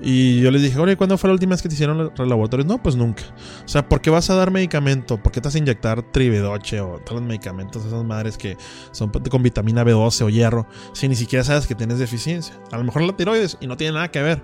[0.00, 2.66] Y yo les dije, oye, ¿cuándo fue la última vez que te hicieron los laboratorios?
[2.66, 3.22] No, pues nunca.
[3.64, 5.22] O sea, ¿por qué vas a dar medicamento?
[5.22, 8.56] ¿Por qué te vas a inyectar tribedoche o todos los medicamentos, esas madres que
[8.90, 12.54] son con vitamina B12 o hierro, si ni siquiera sabes que tienes deficiencia?
[12.72, 14.42] A lo mejor la tiroides y no tiene nada que ver.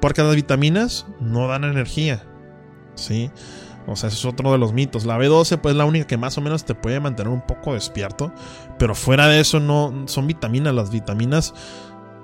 [0.00, 2.22] Porque las vitaminas no dan energía.
[2.94, 3.30] ¿Sí?
[3.86, 5.04] O sea, ese es otro de los mitos.
[5.04, 7.74] La B12 pues es la única que más o menos te puede mantener un poco
[7.74, 8.32] despierto.
[8.78, 10.74] Pero fuera de eso no son vitaminas.
[10.74, 11.54] Las vitaminas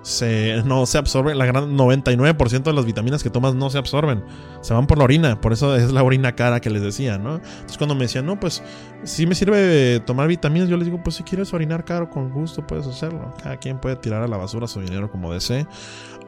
[0.03, 1.37] se, no se absorben.
[1.37, 4.25] La gran 99% de las vitaminas que tomas no se absorben.
[4.63, 5.41] Se van por la orina.
[5.41, 7.37] Por eso es la orina cara que les decía, ¿no?
[7.37, 8.63] Entonces cuando me decían, no, pues
[9.05, 12.67] si me sirve tomar vitaminas, yo les digo, pues si quieres orinar caro, con gusto
[12.67, 13.35] puedes hacerlo.
[13.43, 15.67] Cada quien puede tirar a la basura su dinero como desee.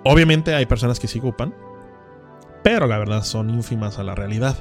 [0.04, 1.54] Obviamente hay personas que sí ocupan
[2.62, 4.56] pero la verdad son ínfimas a la realidad.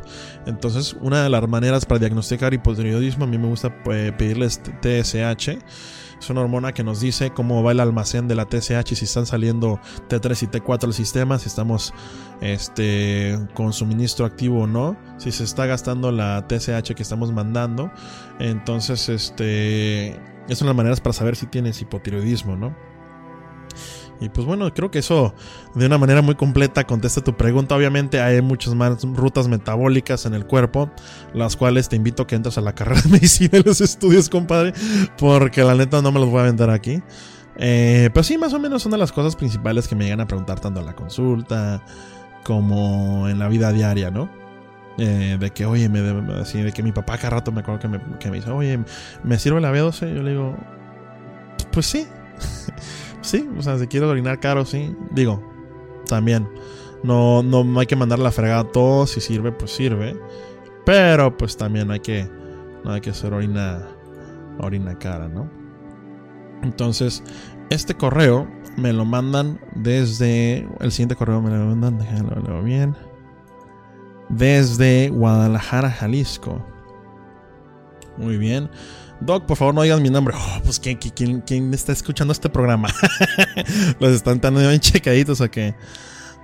[0.46, 5.58] Entonces, una de las maneras para diagnosticar hipotiroidismo, a mí me gusta pues, pedirles TSH.
[6.20, 9.26] Es una hormona que nos dice cómo va el almacén de la TSH, si están
[9.26, 11.96] saliendo T3 y T4 al sistema, si estamos
[12.42, 17.92] este, con suministro activo o no, si se está gastando la TSH que estamos mandando.
[18.40, 20.10] Entonces, este,
[20.48, 22.91] es una de las maneras para saber si tienes hipotiroidismo, ¿no?
[24.22, 25.34] Y pues bueno, creo que eso
[25.74, 27.76] de una manera muy completa contesta tu pregunta.
[27.76, 30.92] Obviamente hay muchas más rutas metabólicas en el cuerpo,
[31.34, 34.30] las cuales te invito a que entres a la carrera de medicina y los estudios,
[34.30, 34.74] compadre,
[35.18, 37.02] porque la neta no me los voy a vender aquí.
[37.58, 40.28] Eh, pero sí, más o menos son de las cosas principales que me llegan a
[40.28, 41.84] preguntar tanto en la consulta
[42.44, 44.30] como en la vida diaria, ¿no?
[44.98, 46.00] Eh, de que, oye, me,
[46.40, 48.80] así, de que mi papá cada rato me acuerdo que me, que me dice, oye,
[49.24, 50.16] ¿me sirve la B12?
[50.16, 50.56] Yo le digo,
[51.72, 52.08] pues sí.
[53.22, 54.96] Sí, o sea, si quieres orinar caro, sí.
[55.12, 55.42] Digo,
[56.08, 56.48] También.
[57.04, 59.12] No, no hay que mandar la fregada a todos.
[59.12, 60.16] Si sirve, pues sirve.
[60.86, 62.30] Pero pues también hay que.
[62.84, 63.88] No hay que hacer orina.
[64.60, 65.50] Orina cara, ¿no?
[66.64, 67.24] Entonces,
[67.70, 70.68] este correo me lo mandan desde.
[70.80, 72.96] El siguiente correo me lo mandan, déjenlo leo bien.
[74.30, 76.64] Desde Guadalajara, Jalisco.
[78.18, 78.70] Muy bien.
[79.22, 80.36] Doc, por favor no digas mi nombre.
[80.36, 82.90] Oh, pues ¿quién, quién, quién está escuchando este programa?
[84.00, 85.76] Los están tan bien checaditos o qué.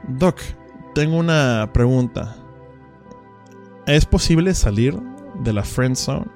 [0.08, 0.40] Doc,
[0.94, 2.36] tengo una pregunta.
[3.88, 5.00] ¿Es posible salir
[5.44, 6.28] de la friend zone?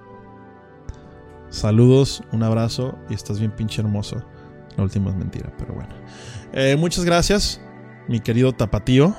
[1.49, 4.23] Saludos, un abrazo y estás bien pinche hermoso.
[4.77, 5.93] La última es mentira, pero bueno.
[6.53, 7.61] Eh, muchas gracias,
[8.07, 9.15] mi querido tapatío.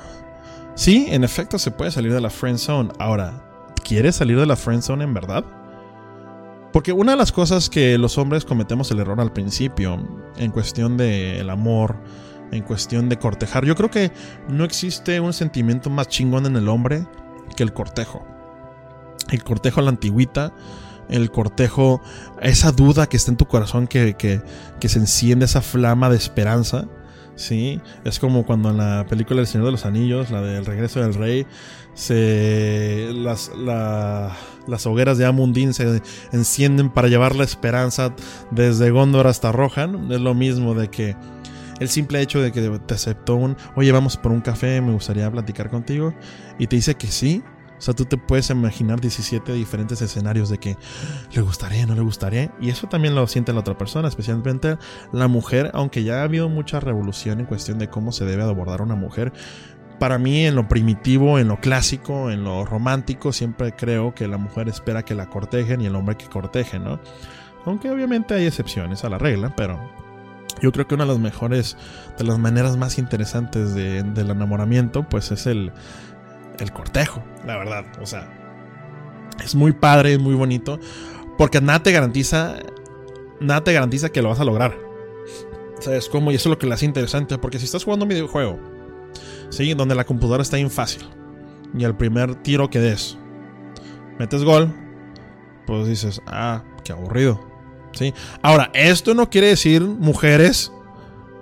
[0.75, 2.89] Sí, en efecto se puede salir de la friend zone.
[2.99, 3.45] Ahora,
[3.83, 5.45] ¿quieres salir de la friend zone en verdad?
[6.73, 9.99] Porque una de las cosas que los hombres cometemos el error al principio,
[10.37, 11.97] en cuestión del amor,
[12.51, 14.11] en cuestión de cortejar, yo creo que
[14.49, 17.05] no existe un sentimiento más chingón en el hombre
[17.55, 18.25] que el cortejo.
[19.29, 20.51] El cortejo a la antigüita,
[21.09, 22.01] el cortejo,
[22.41, 24.41] esa duda que está en tu corazón que, que,
[24.79, 26.87] que se enciende, esa flama de esperanza.
[27.35, 31.01] Sí, es como cuando en la película El Señor de los Anillos, la del regreso
[31.01, 31.45] del rey,
[31.93, 36.01] se las, las hogueras de Amundín se
[36.31, 38.13] encienden para llevar la esperanza
[38.51, 40.11] desde Gondor hasta Rohan.
[40.11, 41.15] Es lo mismo de que
[41.79, 45.29] el simple hecho de que te aceptó un, oye, vamos por un café, me gustaría
[45.31, 46.13] platicar contigo,
[46.59, 47.43] y te dice que sí,
[47.83, 50.77] o sea, tú te puedes imaginar 17 diferentes escenarios de que
[51.33, 52.49] le gustaría, no le gustaría.
[52.61, 54.77] Y eso también lo siente la otra persona, especialmente
[55.11, 58.79] la mujer, aunque ya ha habido mucha revolución en cuestión de cómo se debe abordar
[58.79, 59.33] a una mujer.
[60.03, 64.35] Para mí, en lo primitivo, en lo clásico, en lo romántico, siempre creo que la
[64.35, 66.99] mujer espera que la cortejen y el hombre que corteje, ¿no?
[67.63, 69.79] Aunque obviamente hay excepciones a la regla, pero
[70.61, 71.77] yo creo que una de las mejores,
[72.17, 75.71] de las maneras más interesantes del enamoramiento, pues es el,
[76.59, 77.85] el cortejo, la verdad.
[78.01, 78.27] O sea,
[79.41, 80.81] es muy padre, es muy bonito.
[81.37, 82.57] Porque nada te garantiza.
[83.39, 84.77] Nada te garantiza que lo vas a lograr.
[85.79, 86.33] ¿Sabes cómo?
[86.33, 87.37] Y eso es lo que le hace interesante.
[87.37, 88.72] Porque si estás jugando un videojuego,
[89.53, 89.73] ¿sí?
[89.73, 91.03] Donde la computadora está bien fácil.
[91.77, 93.17] Y el primer tiro que des,
[94.19, 94.73] metes gol,
[95.65, 97.39] pues dices, ah, qué aburrido.
[97.93, 98.13] ¿Sí?
[98.41, 100.71] Ahora, esto no quiere decir, mujeres,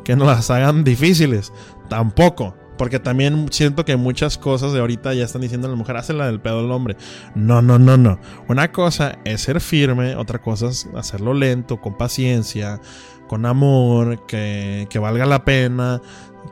[0.04, 1.52] que no las hagan difíciles.
[1.90, 2.56] Tampoco.
[2.78, 6.26] Porque también siento que muchas cosas de ahorita ya están diciendo a la mujer, la
[6.26, 6.98] del pedo del hombre.
[7.36, 8.18] No, no, no, no.
[8.48, 12.82] Una cosa es ser firme, otra cosa es hacerlo lento, con paciencia,
[13.28, 16.02] con amor, que, valga la pena,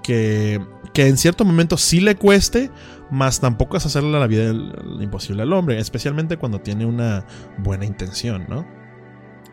[0.04, 0.62] que,
[0.94, 2.72] que en cierto momento sí le cueste,
[3.12, 4.52] más tampoco es hacerle la vida
[5.00, 7.26] imposible al hombre, especialmente cuando tiene una
[7.58, 8.66] buena intención, ¿no?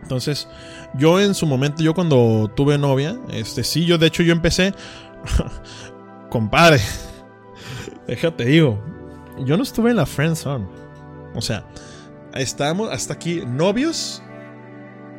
[0.02, 0.48] Entonces,
[0.94, 4.72] yo en su momento, yo cuando tuve novia, este sí, yo de hecho yo empecé
[6.30, 6.80] compadre,
[8.06, 8.80] déjate digo,
[9.44, 10.66] yo no estuve en la friend zone.
[11.34, 11.66] O sea,
[12.34, 14.22] estamos hasta aquí novios,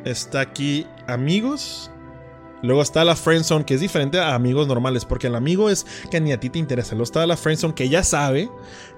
[0.04, 1.90] está aquí amigos,
[2.62, 5.86] luego está la friend zone que es diferente a amigos normales, porque el amigo es
[6.10, 8.50] que ni a ti te interesa, luego está la friend zone que ella sabe,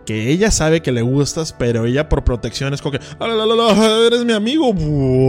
[0.06, 4.24] que ella sabe que le gustas, pero ella por protección es como que, ah, eres
[4.24, 4.74] mi amigo,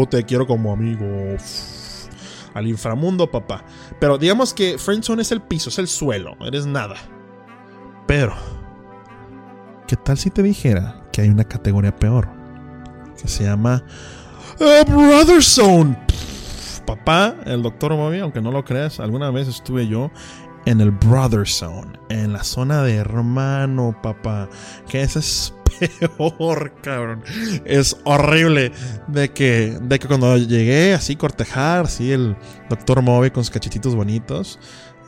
[0.10, 1.38] te quiero como amigo
[2.54, 3.64] al inframundo, papá.
[4.00, 6.96] Pero digamos que Friendzone es el piso, es el suelo, eres nada.
[8.08, 8.36] Pero,
[9.88, 12.30] ¿qué tal si te dijera que hay una categoría peor?
[13.22, 13.84] Que se llama
[14.60, 15.98] uh, Brother Zone.
[16.86, 20.12] Papá, el doctor Bobby, aunque no lo creas, alguna vez estuve yo
[20.66, 24.50] en el Brother Zone, en la zona de hermano, papá.
[24.88, 25.54] Que ese es
[26.08, 27.24] peor, cabrón.
[27.66, 28.72] Es horrible
[29.08, 32.36] de que, de que cuando llegué así cortejar, así el
[32.70, 34.60] doctor Moby con sus cachetitos bonitos.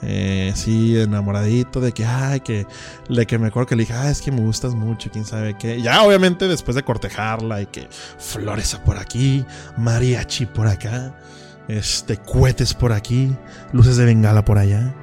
[0.05, 2.67] Eh, enamoradito de que, ay, que,
[3.09, 5.55] de que me acuerdo que le dije, ay, es que me gustas mucho, quién sabe
[5.57, 5.81] qué.
[5.81, 9.45] Ya, obviamente, después de cortejarla y que flores por aquí,
[9.77, 11.17] mariachi por acá,
[11.67, 13.35] este, cohetes por aquí,
[13.71, 14.95] luces de bengala por allá.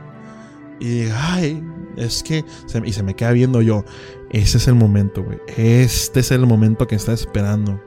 [0.81, 1.63] Y ay,
[1.97, 2.45] es que,
[2.85, 3.85] y se me queda viendo yo,
[4.31, 5.39] ese es el momento, güey.
[5.57, 7.83] Este es el momento que está esperando.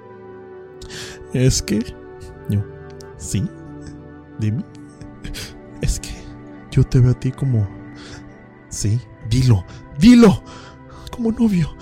[1.34, 1.80] Es que,
[2.50, 2.64] yo,
[3.18, 3.48] sí,
[4.40, 4.64] dime.
[5.82, 6.12] Es que
[6.72, 7.68] yo te veo a ti como,
[8.70, 9.66] sí, dilo,
[10.00, 10.42] dilo,
[11.12, 11.76] como novio.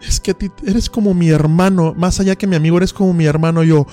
[0.00, 3.12] Es que a ti eres como mi hermano, más allá que mi amigo, eres como
[3.12, 3.62] mi hermano.
[3.62, 3.86] Yo,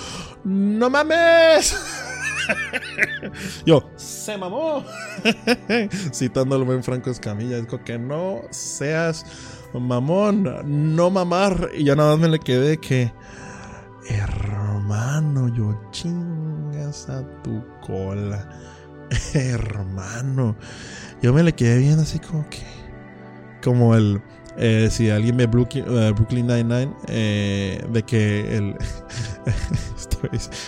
[0.43, 1.75] no mames.
[3.65, 4.83] Yo, se mamó.
[6.11, 9.25] Citando al buen Franco Escamilla, dijo que no seas
[9.73, 11.71] mamón, no mamar.
[11.75, 13.11] Y ya nada más me le quedé que,
[14.09, 18.47] hermano, yo chingas a tu cola.
[19.33, 20.55] Hermano.
[21.21, 22.63] Yo me le quedé viendo así como que.
[23.63, 24.21] Como el.
[24.57, 28.71] Eh, si alguien ve Brooklyn, uh, Brooklyn Nine-Nine, eh, de que el.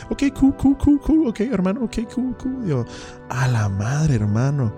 [0.10, 2.68] ok, cool, cool, cool, cool, ok, hermano, ok, cool, cool.
[2.68, 2.86] Yo,
[3.30, 4.76] a la madre, hermano.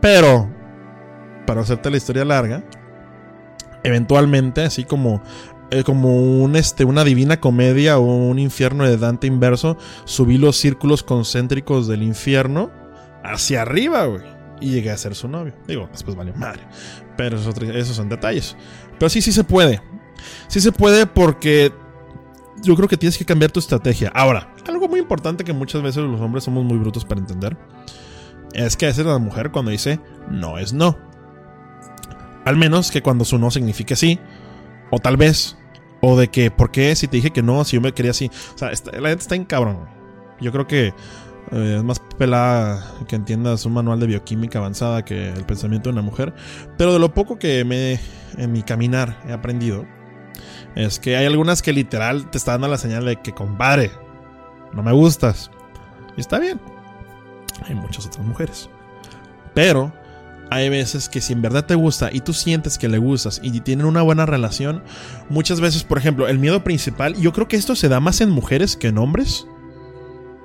[0.00, 0.50] Pero,
[1.46, 2.64] para hacerte la historia larga,
[3.82, 5.20] eventualmente, así como
[5.70, 10.56] eh, como un, este, una divina comedia o un infierno de Dante inverso, subí los
[10.56, 12.70] círculos concéntricos del infierno
[13.24, 14.22] hacia arriba, güey.
[14.60, 15.52] Y llegué a ser su novio.
[15.66, 16.62] Digo, después valió madre.
[17.16, 18.56] Pero esos, son detalles.
[18.98, 19.80] Pero sí, sí se puede.
[20.48, 21.72] Sí se puede porque
[22.62, 24.10] yo creo que tienes que cambiar tu estrategia.
[24.14, 27.56] Ahora, algo muy importante que muchas veces los hombres somos muy brutos para entender.
[28.52, 30.00] Es que a veces la mujer cuando dice
[30.30, 30.98] no es no.
[32.44, 34.18] Al menos que cuando su no signifique sí
[34.90, 35.56] o tal vez.
[36.02, 37.64] O de que, ¿por qué si te dije que no?
[37.64, 38.30] Si yo me quería así.
[38.54, 39.88] O sea, la gente está en cabrón.
[40.40, 40.92] Yo creo que
[41.52, 45.94] eh, es más pelada que entiendas un manual de bioquímica avanzada que el pensamiento de
[45.94, 46.34] una mujer.
[46.76, 48.00] Pero de lo poco que me
[48.36, 49.86] en mi caminar he aprendido,
[50.74, 53.90] es que hay algunas que literal te están dando la señal de que, compadre,
[54.72, 55.50] no me gustas.
[56.16, 56.60] Y está bien.
[57.66, 58.68] Hay muchas otras mujeres.
[59.54, 59.92] Pero
[60.50, 63.58] hay veces que si en verdad te gusta y tú sientes que le gustas y
[63.60, 64.82] tienen una buena relación,
[65.28, 68.30] muchas veces, por ejemplo, el miedo principal, yo creo que esto se da más en
[68.30, 69.46] mujeres que en hombres,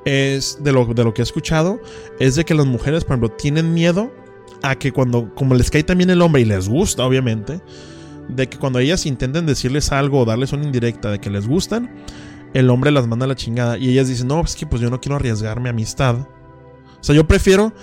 [0.06, 1.80] es de lo, de lo que he escuchado,
[2.20, 4.12] es de que las mujeres, por ejemplo, tienen miedo
[4.64, 7.62] a que cuando, como les cae también el hombre y les gusta, obviamente,
[8.28, 11.90] de que cuando ellas intenten decirles algo o darles una indirecta de que les gustan,
[12.54, 14.90] el hombre las manda a la chingada y ellas dicen, no, es que pues yo
[14.90, 16.16] no quiero arriesgar mi amistad.
[16.16, 17.74] O sea, yo prefiero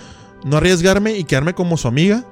[0.45, 2.25] no arriesgarme y quedarme como su amiga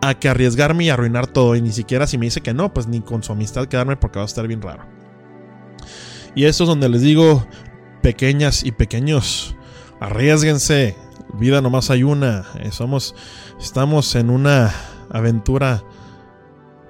[0.00, 1.54] a que arriesgarme y arruinar todo.
[1.56, 4.18] Y ni siquiera si me dice que no, pues ni con su amistad quedarme porque
[4.18, 4.84] va a estar bien raro.
[6.34, 7.46] Y esto es donde les digo,
[8.02, 9.56] pequeñas y pequeños,
[10.00, 10.96] arriesguense.
[11.34, 12.44] Vida nomás hay una.
[12.60, 13.14] Eh, somos,
[13.58, 14.74] estamos en una
[15.10, 15.82] aventura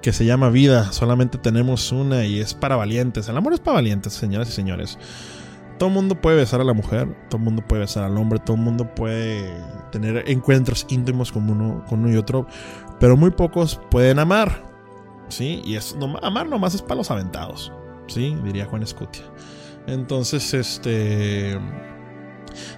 [0.01, 0.91] que se llama vida.
[0.93, 3.29] Solamente tenemos una y es para valientes.
[3.29, 4.99] El amor es para valientes, señoras y señores
[5.83, 8.39] todo el mundo puede besar a la mujer, todo el mundo puede besar al hombre,
[8.39, 9.53] todo el mundo puede
[9.91, 12.47] tener encuentros íntimos con uno, con uno y otro,
[13.01, 14.63] pero muy pocos pueden amar.
[15.29, 15.61] ¿Sí?
[15.65, 17.73] Y es, no, amar nomás es para los aventados.
[18.07, 18.37] ¿Sí?
[18.45, 19.25] Diría Juan Escutia.
[19.87, 21.59] Entonces, este.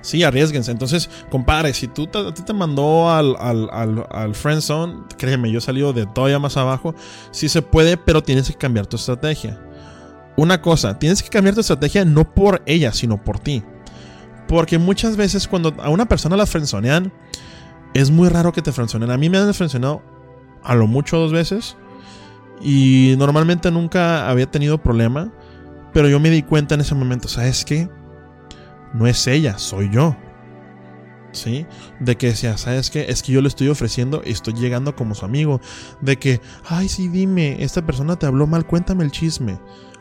[0.02, 0.70] Sí, arriesguense.
[0.70, 5.58] Entonces, compadre, si tú a ti te mandó al, al, al, al friendzone, créeme, yo
[5.58, 6.94] he salido de todavía más abajo.
[7.32, 9.60] Sí se puede, pero tienes que cambiar tu estrategia
[10.36, 13.62] una cosa, tienes que cambiar tu estrategia no por ella, sino por ti.
[14.48, 17.12] Porque muchas veces cuando a una persona la frenzonean,
[17.94, 19.10] es muy raro que te frenzonen.
[19.10, 20.02] A mí me han frenzoneado
[20.62, 21.76] a lo mucho dos veces.
[22.60, 25.32] Y normalmente nunca había tenido problema.
[25.94, 27.88] Pero yo me di cuenta en ese momento, ¿sabes qué?
[28.92, 30.16] No es ella, soy yo.
[31.32, 31.66] ¿Sí?
[31.98, 33.06] De que decía, ¿sabes qué?
[33.08, 35.60] Es que yo le estoy ofreciendo y estoy llegando como su amigo.
[36.00, 39.58] De que, ay, sí, dime, esta persona te habló mal, cuéntame el chisme.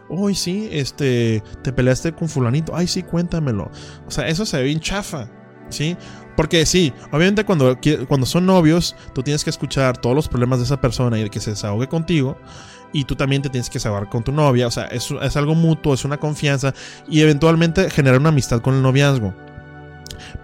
[0.09, 2.75] Uy, sí, este, te peleaste con fulanito.
[2.75, 3.71] Ay, sí, cuéntamelo.
[4.07, 5.29] O sea, eso se ve bien chafa,
[5.73, 5.97] ¿sí?
[6.35, 10.65] Porque sí, obviamente cuando, cuando son novios, tú tienes que escuchar todos los problemas de
[10.65, 12.37] esa persona y que se desahogue contigo.
[12.91, 14.67] Y tú también te tienes que desahogar con tu novia.
[14.67, 16.73] O sea, es, es algo mutuo, es una confianza.
[17.07, 19.33] Y eventualmente generar una amistad con el noviazgo.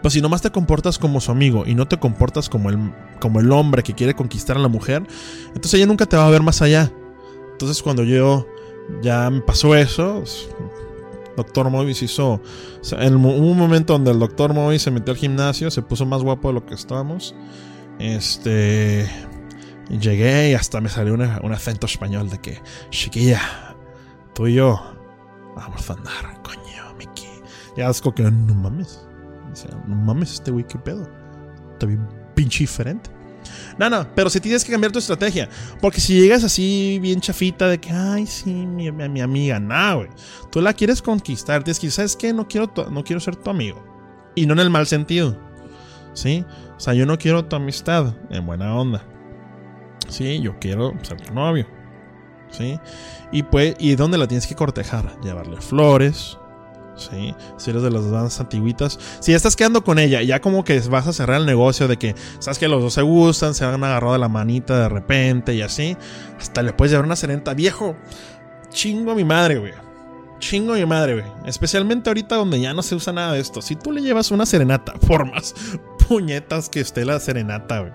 [0.01, 3.39] Pero si nomás te comportas como su amigo y no te comportas como el, como
[3.39, 5.03] el hombre que quiere conquistar a la mujer,
[5.47, 6.91] entonces ella nunca te va a ver más allá.
[7.51, 8.47] Entonces cuando yo
[9.01, 10.23] ya me pasó eso.
[11.35, 12.41] Doctor Movis hizo.
[12.91, 16.49] en un momento donde el Doctor Movis se metió al gimnasio, se puso más guapo
[16.49, 17.35] de lo que estábamos.
[17.99, 19.09] Este.
[19.89, 22.61] Llegué y hasta me salió un acento español de que,
[22.91, 23.41] chiquilla,
[24.35, 24.79] tú y yo
[25.55, 27.27] vamos a andar, coño, Mickey.
[27.75, 29.07] Ya es como que no mames.
[29.87, 31.09] no mames, este güey, qué pedo.
[31.73, 33.09] Está bien pinche diferente.
[33.77, 35.49] No, no, pero si tienes que cambiar tu estrategia.
[35.81, 40.09] Porque si llegas así bien chafita de que, ay, sí, mi, mi, amiga, nada, güey.
[40.51, 41.63] Tú la quieres conquistar.
[41.63, 42.33] Tienes que ¿sabes qué?
[42.33, 43.83] No quiero, no quiero ser tu amigo.
[44.35, 45.37] Y no en el mal sentido.
[46.13, 46.45] ¿Sí?
[46.75, 49.03] O sea, yo no quiero tu amistad en buena onda.
[50.07, 51.67] Sí, yo quiero ser tu novio.
[52.51, 52.79] ¿Sí?
[53.31, 55.19] Y pues, ¿y dónde la tienes que cortejar?
[55.21, 56.37] Llevarle flores,
[56.99, 57.35] ¿sí?
[57.57, 58.99] Si eres de las más antiguitas.
[59.19, 62.15] Si estás quedando con ella, ya como que vas a cerrar el negocio de que,
[62.39, 65.97] sabes que los dos se gustan, se han agarrado la manita de repente y así,
[66.37, 67.53] hasta le puedes llevar una serenata.
[67.53, 67.95] Viejo,
[68.69, 69.73] chingo a mi madre, güey.
[70.39, 71.25] Chingo a mi madre, güey.
[71.45, 73.61] Especialmente ahorita donde ya no se usa nada de esto.
[73.61, 75.53] Si tú le llevas una serenata, por más
[76.07, 77.91] puñetas que esté la serenata, güey.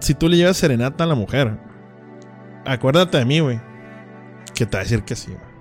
[0.00, 1.58] Si tú le llevas serenata a la mujer,
[2.64, 3.60] acuérdate de mí, güey.
[4.54, 5.55] Que te va a decir que sí, güey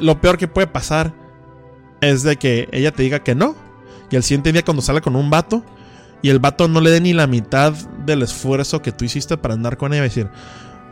[0.00, 1.12] lo peor que puede pasar
[2.00, 3.54] es de que ella te diga que no.
[4.10, 5.64] Y el siguiente día cuando sale con un vato
[6.22, 7.72] y el vato no le dé ni la mitad
[8.04, 10.30] del esfuerzo que tú hiciste para andar con ella y decir,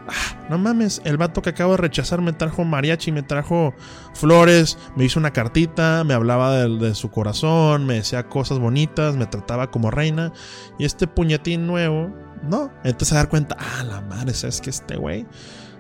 [0.09, 3.74] ah, no mames, el vato que acabo de rechazar me trajo mariachi, me trajo
[4.14, 9.26] flores, me hizo una cartita, me hablaba de, su corazón, me decía cosas bonitas, me
[9.26, 10.32] trataba como reina.
[10.78, 12.72] Y este puñetín nuevo, no.
[12.82, 15.26] Entonces a dar cuenta, ah, la madre, es que este güey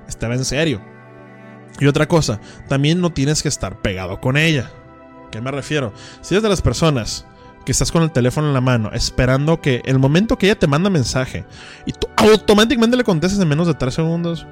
[0.08, 0.93] estaba en serio.
[1.80, 4.70] Y otra cosa, también no tienes que estar pegado con ella.
[5.26, 5.92] ¿A qué me refiero?
[6.20, 7.26] Si eres de las personas
[7.64, 10.66] que estás con el teléfono en la mano, esperando que el momento que ella te
[10.66, 11.44] manda mensaje
[11.86, 14.46] y tú automáticamente le contestes en menos de 3 segundos,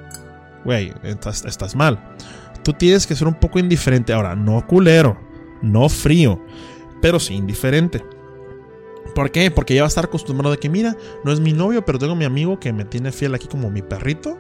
[0.65, 2.01] güey, estás, mal.
[2.65, 4.13] Tú tienes que ser un poco indiferente.
[4.13, 5.19] Ahora, no culero,
[5.61, 6.41] no frío,
[7.01, 8.05] pero sí indiferente.
[9.15, 9.51] ¿Por qué?
[9.51, 12.15] Porque ya va a estar acostumbrado de que, mira, no es mi novio, pero tengo
[12.15, 14.39] mi amigo que me tiene fiel aquí como mi perrito.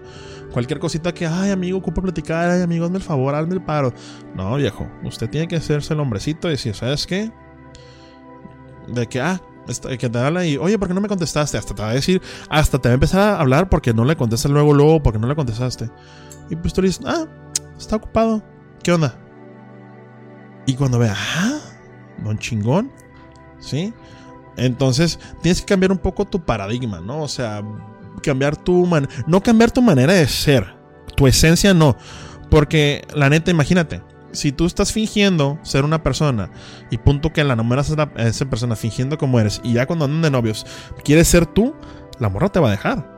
[0.52, 3.92] Cualquier cosita que, ay, amigo, ocupo platicar, ay, amigo, hazme el favor, hazme el paro.
[4.34, 7.32] No, viejo, usted tiene que hacerse el hombrecito y decir, ¿sabes qué?
[8.86, 9.40] de que, ah,
[9.98, 11.56] que te habla y, oye, ¿por qué no me contestaste?
[11.56, 14.16] Hasta te va a decir, hasta te va a empezar a hablar porque no le
[14.16, 15.90] contestas luego, luego, porque no le contestaste.
[16.50, 17.26] Y pues tú le dices, ah,
[17.78, 18.42] está ocupado.
[18.82, 19.18] ¿Qué onda?
[20.66, 21.60] Y cuando vea, ah,
[22.24, 22.90] don chingón,
[23.58, 23.92] ¿sí?
[24.56, 27.22] Entonces tienes que cambiar un poco tu paradigma, ¿no?
[27.22, 27.62] O sea,
[28.22, 30.74] cambiar tu man no cambiar tu manera de ser,
[31.16, 31.96] tu esencia no,
[32.50, 34.02] porque la neta, imagínate,
[34.32, 36.50] si tú estás fingiendo ser una persona
[36.90, 40.22] y punto que la enamoras a, esa persona fingiendo como eres y ya cuando andan
[40.22, 40.66] de novios
[41.04, 41.74] quieres ser tú,
[42.18, 43.10] la morra te va a dejar.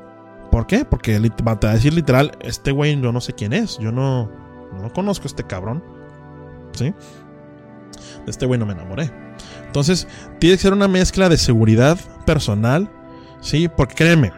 [0.51, 0.85] ¿Por qué?
[0.85, 4.31] Porque te va a decir literal, este güey yo no sé quién es, yo no,
[4.81, 5.83] no conozco a este cabrón.
[6.73, 6.95] ¿Sí?
[8.25, 9.11] De este güey no me enamoré.
[9.67, 10.07] Entonces,
[10.39, 12.89] tiene que ser una mezcla de seguridad personal,
[13.41, 13.69] ¿sí?
[13.69, 14.33] Porque créeme,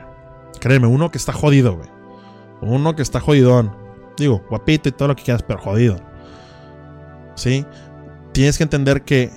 [0.60, 1.88] créeme, uno que está jodido, güey.
[2.60, 3.76] Uno que está jodidón.
[4.16, 6.00] Digo, guapito y todo lo que quieras, pero jodido
[7.36, 7.64] ¿sí?
[8.32, 9.30] Tienes que entender que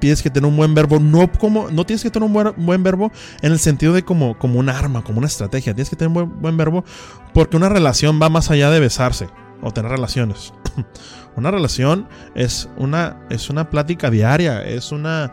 [0.00, 3.10] tienes que tener un buen verbo, no como, no tienes que tener un buen, verbo
[3.40, 6.40] en el sentido de como, como un arma, como una estrategia, tienes que tener un
[6.40, 6.84] buen, verbo
[7.32, 9.28] porque una relación va más allá de besarse
[9.62, 10.52] o tener relaciones.
[11.36, 15.32] una relación es una, es una plática diaria, es una,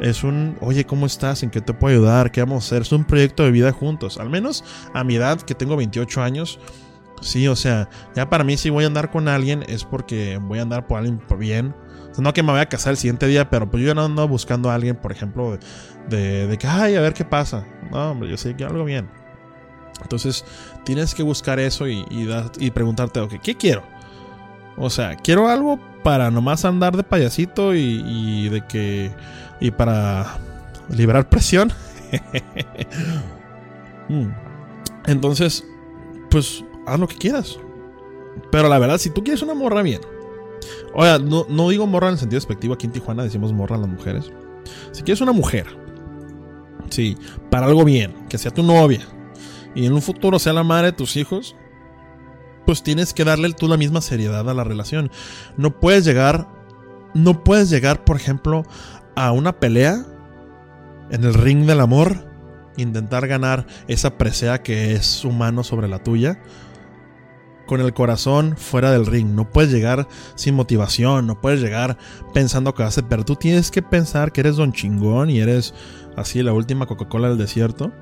[0.00, 1.42] es un, oye, ¿cómo estás?
[1.42, 2.32] ¿En qué te puedo ayudar?
[2.32, 2.82] ¿Qué vamos a hacer?
[2.82, 6.58] Es un proyecto de vida juntos, al menos a mi edad, que tengo 28 años,
[7.20, 10.58] Sí, o sea, ya para mí si voy a andar con alguien es porque voy
[10.58, 11.74] a andar por alguien bien.
[12.10, 14.04] O sea, no que me voy a casar el siguiente día, pero pues yo no
[14.04, 15.58] ando buscando a alguien, por ejemplo,
[16.08, 17.66] de, de, que, ay, a ver qué pasa.
[17.90, 19.08] No, hombre, yo sé que algo bien.
[20.02, 20.44] Entonces,
[20.84, 22.04] tienes que buscar eso y,
[22.58, 23.82] y, preguntarte, ok, ¿qué quiero?
[24.78, 29.12] O sea, quiero algo para nomás andar de payasito y, y de que...
[29.60, 30.38] Y para
[30.88, 31.72] liberar presión.
[34.08, 34.32] Mm.
[35.06, 35.64] Entonces,
[36.30, 37.60] pues haz lo que quieras.
[38.50, 40.00] Pero la verdad, si tú quieres una morra bien.
[40.94, 42.74] Oiga, no, no digo morra en el sentido despectivo.
[42.74, 44.32] Aquí en Tijuana decimos morra a las mujeres.
[44.92, 45.66] Si quieres una mujer.
[46.90, 47.16] Sí,
[47.50, 48.14] para algo bien.
[48.28, 49.06] Que sea tu novia.
[49.74, 51.54] Y en un futuro sea la madre de tus hijos.
[52.66, 55.10] Pues tienes que darle tú la misma seriedad a la relación.
[55.56, 56.48] No puedes llegar.
[57.14, 58.64] No puedes llegar, por ejemplo,
[59.16, 60.04] a una pelea
[61.10, 62.30] en el ring del amor
[62.76, 66.40] intentar ganar esa presea que es humano sobre la tuya
[67.66, 69.28] con el corazón fuera del ring.
[69.28, 71.98] No puedes llegar sin motivación, no puedes llegar
[72.34, 75.72] pensando que vas a pero tú tienes que pensar que eres don chingón y eres
[76.16, 77.92] así la última Coca-Cola del desierto.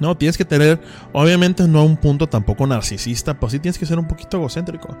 [0.00, 0.82] No, tienes que tener,
[1.12, 4.94] obviamente no a un punto tampoco narcisista, pero sí tienes que ser un poquito egocéntrico.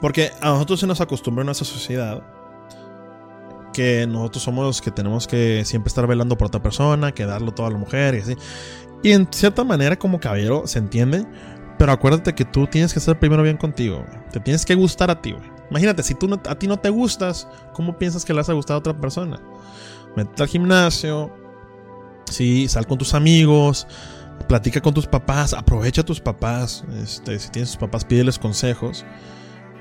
[0.00, 2.22] Porque a nosotros se nos acostumbra en nuestra sociedad
[3.74, 7.52] que nosotros somos los que tenemos que siempre estar velando por otra persona, que darlo
[7.52, 8.36] todo a la mujer y así.
[9.02, 11.26] Y en cierta manera como caballero se entiende,
[11.78, 14.02] pero acuérdate que tú tienes que ser primero bien contigo.
[14.32, 15.44] Te tienes que gustar a ti, güey.
[15.70, 18.76] Imagínate, si tú a ti no te gustas, ¿cómo piensas que le vas a gustar
[18.76, 19.40] a otra persona?
[20.16, 21.30] Mete al gimnasio,
[22.30, 23.86] sí, sal con tus amigos,
[24.46, 26.84] platica con tus papás, aprovecha a tus papás.
[27.02, 29.04] Este, si tienes tus papás, pídeles consejos.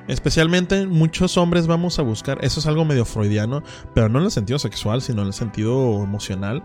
[0.08, 4.32] Especialmente muchos hombres vamos a buscar, eso es algo medio freudiano, pero no en el
[4.32, 6.62] sentido sexual, sino en el sentido emocional,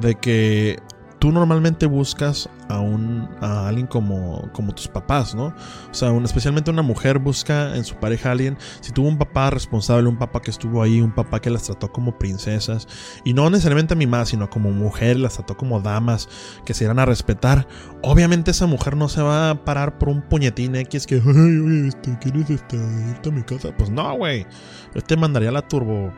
[0.00, 0.80] de que
[1.20, 5.48] tú normalmente buscas a, un, a alguien como, como tus papás, ¿no?
[5.90, 9.50] O sea, especialmente una mujer busca en su pareja a alguien, si tuvo un papá
[9.50, 12.88] responsable, un papá que estuvo ahí, un papá que las trató como princesas,
[13.22, 16.28] y no necesariamente a mi mamá, sino como mujer, las trató como damas,
[16.64, 17.68] que se irán a respetar,
[18.02, 21.88] obviamente esa mujer no se va a parar por un puñetín X que, ay, oye,
[21.88, 23.76] este, ¿quieres este, irte a mi casa?
[23.76, 24.46] Pues no, güey,
[24.94, 26.12] yo te mandaría la turbo.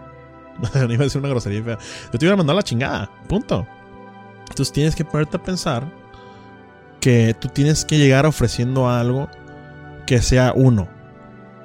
[0.75, 1.79] no iba a decir una grosería fea.
[2.13, 3.67] Yo te iba a mandar la chingada, punto.
[4.53, 5.91] Entonces tienes que ponerte a pensar
[7.01, 9.31] que tú tienes que llegar ofreciendo algo
[10.07, 10.89] que sea uno,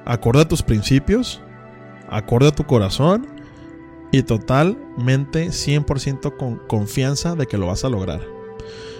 [0.05, 1.41] acorde a tus principios,
[2.09, 3.27] acorde a tu corazón
[4.13, 8.21] y total mente 100% con confianza de que lo vas a lograr.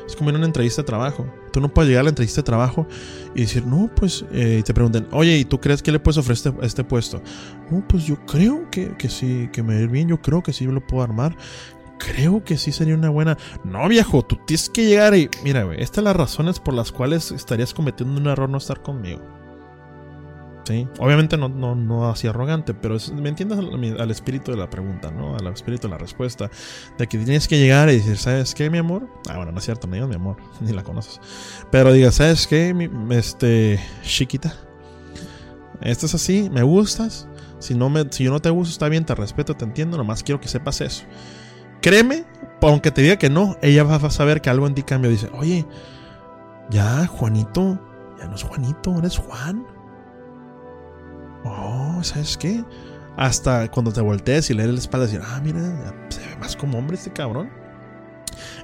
[0.05, 1.25] Es como en una entrevista de trabajo.
[1.53, 2.87] Tú no puedes llegar a la entrevista de trabajo
[3.35, 6.17] y decir, no, pues, eh, y te pregunten, oye, ¿y tú crees que le puedes
[6.17, 7.21] ofrecer este, este puesto?
[7.71, 10.65] No, pues yo creo que, que sí, que me ir bien, yo creo que sí
[10.65, 11.37] lo puedo armar.
[11.97, 13.37] Creo que sí sería una buena.
[13.63, 15.29] No, viejo, tú tienes que llegar y.
[15.43, 18.81] Mira, güey, estas son las razones por las cuales estarías cometiendo un error no estar
[18.81, 19.37] conmigo.
[20.99, 25.35] Obviamente no, no, no así arrogante, pero me entiendes al, espíritu de la pregunta, ¿no?
[25.35, 26.49] Al espíritu de la respuesta.
[26.97, 29.07] De que tienes que llegar y decir, ¿sabes qué, mi amor?
[29.29, 31.21] Ah, bueno, no es cierto, no digas mi amor, ni la conoces.
[31.71, 34.53] Pero diga, ¿sabes qué, mi, este, chiquita?
[35.81, 37.27] Esto es así, me gustas.
[37.59, 40.21] Si, no me, si yo no te gusto, está bien, te respeto, te entiendo, nomás
[40.21, 41.03] quiero que sepas eso.
[41.81, 42.25] Créeme,
[42.61, 45.09] aunque te diga que no, ella va a saber que algo en ti cambia.
[45.09, 45.65] Dice, oye,
[46.69, 47.79] ya, Juanito,
[48.19, 49.65] ya no es Juanito, eres Juan.
[51.43, 52.63] Oh, ¿sabes qué?
[53.15, 55.59] Hasta cuando te voltees y lees la espalda, decir, ah, mira,
[56.09, 57.49] se ve más como hombre este cabrón.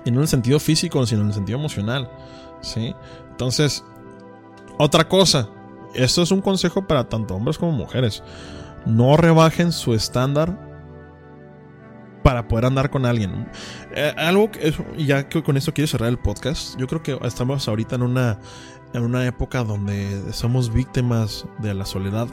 [0.06, 2.10] Y no en el sentido físico, sino en el sentido emocional.
[2.62, 2.96] ¿Sí?
[3.30, 3.84] Entonces,
[4.78, 5.50] otra cosa.
[5.94, 8.24] Esto es un consejo para tanto hombres como mujeres.
[8.86, 10.73] No rebajen su estándar
[12.24, 13.48] para poder andar con alguien.
[13.94, 16.78] Eh, algo que, ya que con esto quiero cerrar el podcast.
[16.78, 18.40] Yo creo que estamos ahorita en una,
[18.94, 22.28] en una época donde somos víctimas de la soledad.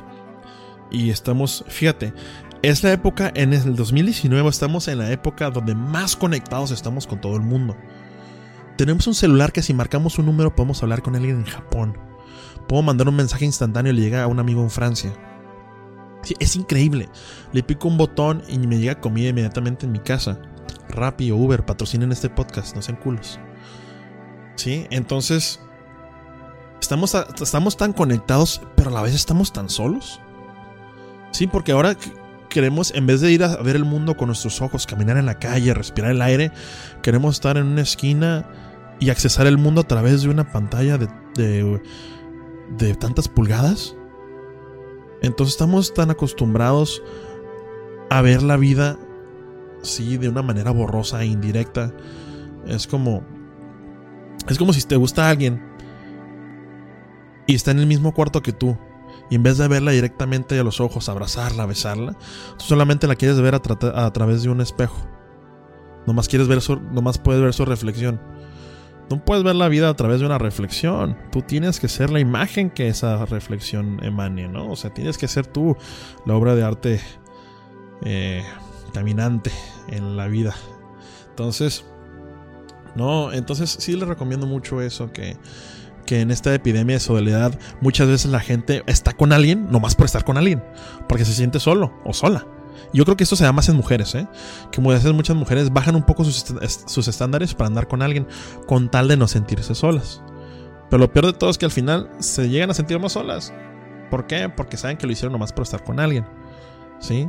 [0.91, 2.15] Y estamos, fíjate,
[2.63, 7.21] es la época, en el 2019 estamos en la época donde más conectados estamos con
[7.21, 7.77] todo el mundo.
[8.77, 11.99] Tenemos un celular que si marcamos un número podemos hablar con alguien en Japón.
[12.67, 15.13] Puedo mandar un mensaje instantáneo y le llega a un amigo en Francia.
[16.39, 17.09] Es increíble.
[17.53, 20.41] Le pico un botón y me llega comida inmediatamente en mi casa.
[20.89, 23.39] Rappi o Uber patrocinen este podcast, no sean culos.
[24.57, 24.87] ¿Sí?
[24.91, 25.61] Entonces,
[26.81, 30.21] estamos, estamos tan conectados, pero a la vez estamos tan solos.
[31.33, 31.97] Sí, porque ahora
[32.49, 35.39] queremos, en vez de ir a ver el mundo con nuestros ojos, caminar en la
[35.39, 36.53] calle, respirar el aire,
[37.03, 38.45] queremos estar en una esquina
[38.99, 41.09] y accesar el mundo a través de una pantalla de,
[42.77, 43.97] de, tantas pulgadas.
[45.23, 47.03] Entonces estamos tan acostumbrados
[48.11, 48.99] a ver la vida,
[49.83, 51.95] sí, de una manera borrosa e indirecta.
[52.67, 53.25] Es como...
[54.49, 55.63] Es como si te gusta alguien
[57.47, 58.79] y está en el mismo cuarto que tú
[59.29, 62.17] y en vez de verla directamente a los ojos, abrazarla, besarla,
[62.59, 65.07] tú solamente la quieres ver a, través de un espejo.
[66.07, 68.21] Nomás, quieres ver su, nomás puedes ver su reflexión.
[69.11, 71.17] No puedes ver la vida a través de una reflexión.
[71.33, 74.71] Tú tienes que ser la imagen que esa reflexión emane, ¿no?
[74.71, 75.77] O sea, tienes que ser tú
[76.25, 77.01] la obra de arte
[78.05, 78.45] eh,
[78.95, 79.51] caminante
[79.89, 80.55] en la vida.
[81.29, 81.85] Entonces,
[82.95, 85.37] no, entonces sí le recomiendo mucho eso que
[86.11, 90.07] que en esta epidemia de soledad muchas veces la gente está con alguien nomás por
[90.07, 90.61] estar con alguien,
[91.09, 92.49] porque se siente solo o sola.
[92.93, 94.27] Yo creo que esto se da más en mujeres, ¿eh?
[94.73, 96.45] que veces muchas mujeres bajan un poco sus,
[96.87, 98.27] sus estándares para andar con alguien
[98.67, 100.23] con tal de no sentirse solas.
[100.91, 103.53] Pero lo peor de todo es que al final se llegan a sentir más solas.
[104.11, 104.49] ¿Por qué?
[104.49, 106.27] Porque saben que lo hicieron nomás por estar con alguien.
[106.99, 107.29] ¿Sí?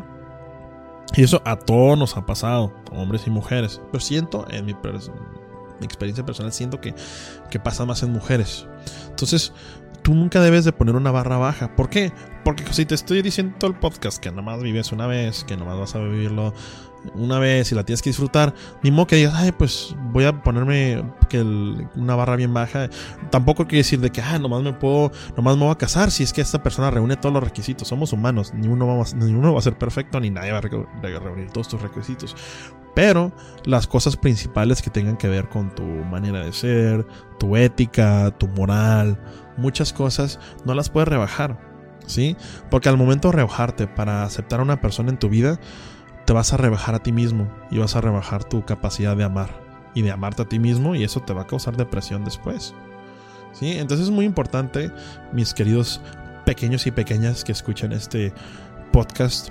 [1.15, 3.79] Y eso a todos nos ha pasado, hombres y mujeres.
[3.91, 6.95] Pero siento en mi, mi experiencia personal siento que,
[7.49, 8.65] que pasa más en mujeres.
[9.09, 9.53] Entonces,
[10.01, 11.75] tú nunca debes de poner una barra baja.
[11.75, 12.11] ¿Por qué?
[12.43, 15.77] Porque si te estoy diciendo todo el podcast que nomás vives una vez, que nomás
[15.77, 16.53] vas a vivirlo
[17.15, 20.43] una vez y la tienes que disfrutar, ni modo que digas, ay, pues voy a
[20.43, 22.89] ponerme que una barra bien baja.
[23.29, 26.23] Tampoco quiere decir de que, ah, nomás me puedo, nomás me voy a casar si
[26.23, 27.87] es que esta persona reúne todos los requisitos.
[27.87, 30.61] Somos humanos, ni uno, va, ni uno va a ser perfecto, ni nadie va a
[30.61, 32.35] reunir todos tus requisitos.
[32.93, 33.31] Pero
[33.65, 37.05] las cosas principales que tengan que ver con tu manera de ser,
[37.39, 39.17] tu ética, tu moral,
[39.57, 41.70] muchas cosas, no las puedes rebajar.
[42.11, 42.35] ¿Sí?
[42.69, 45.61] Porque al momento de rebajarte para aceptar a una persona en tu vida,
[46.25, 49.49] te vas a rebajar a ti mismo y vas a rebajar tu capacidad de amar
[49.93, 52.75] y de amarte a ti mismo y eso te va a causar depresión después.
[53.53, 53.77] ¿Sí?
[53.77, 54.91] Entonces es muy importante,
[55.31, 56.01] mis queridos
[56.45, 58.33] pequeños y pequeñas que escuchan este
[58.91, 59.49] podcast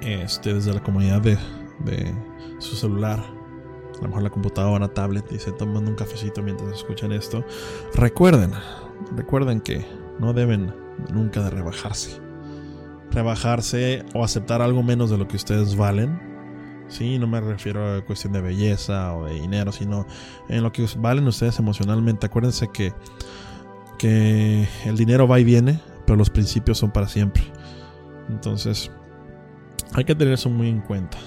[0.00, 1.38] este, desde la comunidad de,
[2.58, 7.12] su celular, a lo mejor la computadora, tablet, y se toman un cafecito mientras escuchan
[7.12, 7.44] esto.
[7.94, 8.50] Recuerden,
[9.14, 9.86] recuerden que
[10.18, 12.20] no deben nunca de rebajarse.
[13.10, 16.20] Rebajarse o aceptar algo menos de lo que ustedes valen.
[16.88, 20.06] Sí, no me refiero a cuestión de belleza o de dinero, sino
[20.48, 22.26] en lo que valen ustedes emocionalmente.
[22.26, 22.92] Acuérdense que,
[23.98, 27.42] que el dinero va y viene, pero los principios son para siempre.
[28.28, 28.90] Entonces,
[29.92, 31.18] hay que tener eso muy en cuenta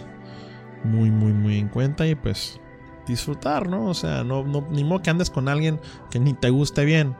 [0.84, 2.60] muy, muy, muy en cuenta y pues
[3.06, 3.88] disfrutar, ¿no?
[3.88, 7.16] O sea, no, no, ni modo que andes con alguien que ni te guste bien.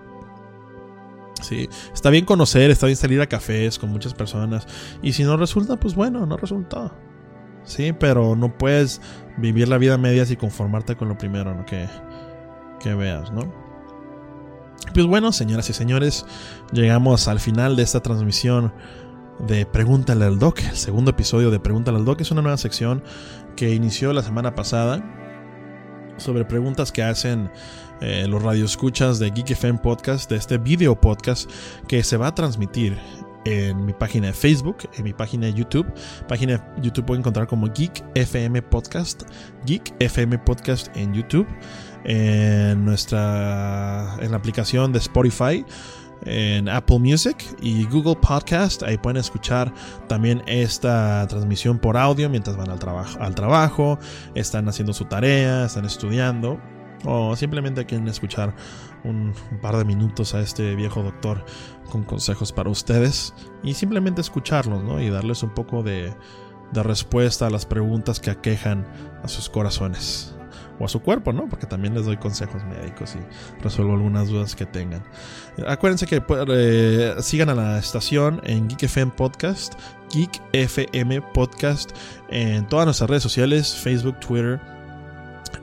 [1.42, 4.68] Sí, está bien conocer, está bien salir a cafés con muchas personas.
[5.02, 6.94] Y si no resulta, pues bueno, no resultó.
[7.64, 9.02] sí, pero no puedes
[9.38, 11.88] vivir la vida a medias y conformarte con lo primero que,
[12.80, 13.68] que veas, ¿no?
[14.94, 16.26] Pues bueno, señoras y señores,
[16.72, 18.74] llegamos al final de esta transmisión
[19.40, 22.22] de Pregúntale al Doc, el segundo episodio de Pregúntale al Doc.
[22.22, 23.04] Es una nueva sección
[23.56, 25.04] que inició la semana pasada
[26.18, 27.52] sobre preguntas que hacen
[28.02, 31.50] eh, los radioescuchas de Geek FM Podcast, de este video podcast
[31.88, 32.98] que se va a transmitir
[33.46, 35.88] en mi página de Facebook, en mi página de YouTube.
[36.28, 39.24] Página de YouTube pueden encontrar como Geek FM Podcast,
[39.66, 41.48] Geek FM Podcast en YouTube,
[42.04, 45.66] en nuestra en la aplicación de Spotify
[46.26, 48.84] en Apple Music y Google Podcast.
[48.84, 49.74] Ahí pueden escuchar
[50.08, 52.80] también esta transmisión por audio mientras van al,
[53.20, 53.98] al trabajo,
[54.36, 56.60] están haciendo su tarea, están estudiando
[57.06, 58.56] o simplemente quieren escuchar
[59.04, 61.46] un, par de minutos a este viejo doctor
[61.90, 63.34] con consejos para ustedes
[63.64, 65.02] y simplemente escucharlos ¿no?
[65.02, 66.14] y darles un poco de,
[66.72, 68.86] de respuesta a las preguntas que aquejan
[69.24, 70.34] a sus corazones
[70.80, 71.48] o a su cuerpo, ¿no?
[71.50, 75.04] Porque también les doy consejos médicos y resuelvo algunas dudas que tengan.
[75.68, 79.74] Acuérdense que eh, sigan a la estación en Geek FM Podcast,
[80.12, 81.92] Geek FM Podcast
[82.30, 84.60] en todas nuestras redes sociales, Facebook, Twitter,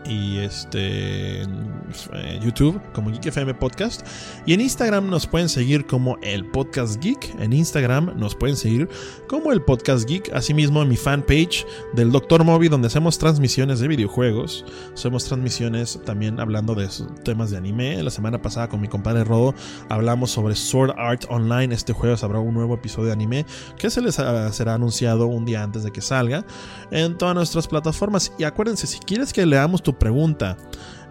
[0.07, 4.07] y este en YouTube como Geek FM Podcast.
[4.47, 7.35] Y en Instagram nos pueden seguir como el Podcast Geek.
[7.41, 8.89] En Instagram nos pueden seguir
[9.29, 10.33] como el Podcast Geek.
[10.35, 12.45] Asimismo en mi fanpage del Dr.
[12.45, 14.65] Moby donde hacemos transmisiones de videojuegos.
[14.93, 16.89] Hacemos transmisiones también hablando de
[17.25, 18.03] temas de anime.
[18.03, 19.55] La semana pasada con mi compadre Rodo
[19.89, 21.75] hablamos sobre Sword Art Online.
[21.75, 23.47] Este jueves habrá un nuevo episodio de anime
[23.79, 26.45] que se les será anunciado un día antes de que salga
[26.91, 28.33] en todas nuestras plataformas.
[28.39, 30.57] Y acuérdense si quieres que leamos tu pregunta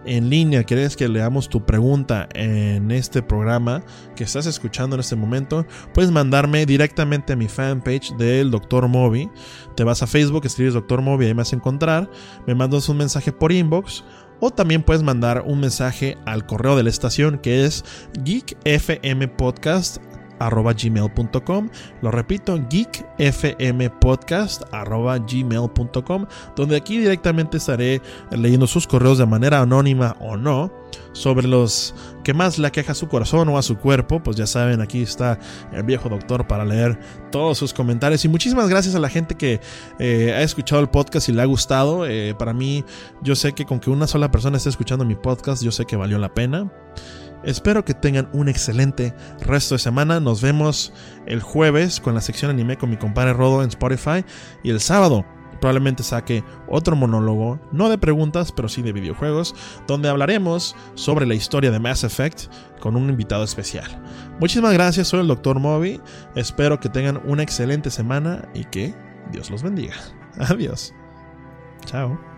[0.06, 3.82] en línea, quieres que leamos tu pregunta en este programa
[4.14, 8.88] que estás escuchando en este momento, puedes mandarme directamente a mi fanpage del Dr.
[8.88, 9.30] Moby.
[9.76, 11.00] Te vas a Facebook, escribes Dr.
[11.00, 12.10] Moby, ahí me vas a encontrar,
[12.46, 14.04] me mandas un mensaje por inbox
[14.40, 17.84] o también puedes mandar un mensaje al correo de la estación que es
[18.24, 19.98] geekfmpodcast
[20.38, 21.68] arroba gmail.com.
[22.02, 26.26] Lo repito, geekfmpodcast arroba gmail.com,
[26.56, 30.72] donde aquí directamente estaré leyendo sus correos de manera anónima o no
[31.12, 34.46] sobre los que más le aqueja a su corazón o a su cuerpo, pues ya
[34.46, 35.38] saben, aquí está
[35.72, 36.98] el viejo doctor para leer
[37.30, 38.24] todos sus comentarios.
[38.24, 39.60] Y muchísimas gracias a la gente que
[39.98, 42.06] eh, ha escuchado el podcast y le ha gustado.
[42.06, 42.84] Eh, para mí,
[43.22, 45.96] yo sé que con que una sola persona esté escuchando mi podcast, yo sé que
[45.96, 46.70] valió la pena.
[47.44, 50.20] Espero que tengan un excelente resto de semana.
[50.20, 50.92] Nos vemos
[51.26, 54.24] el jueves con la sección anime con mi compadre Rodo en Spotify.
[54.62, 55.24] Y el sábado
[55.60, 59.54] probablemente saque otro monólogo, no de preguntas, pero sí de videojuegos,
[59.86, 64.02] donde hablaremos sobre la historia de Mass Effect con un invitado especial.
[64.40, 65.58] Muchísimas gracias, soy el Dr.
[65.58, 66.00] Moby.
[66.34, 68.94] Espero que tengan una excelente semana y que
[69.32, 69.94] Dios los bendiga.
[70.38, 70.92] Adiós.
[71.86, 72.33] Chao.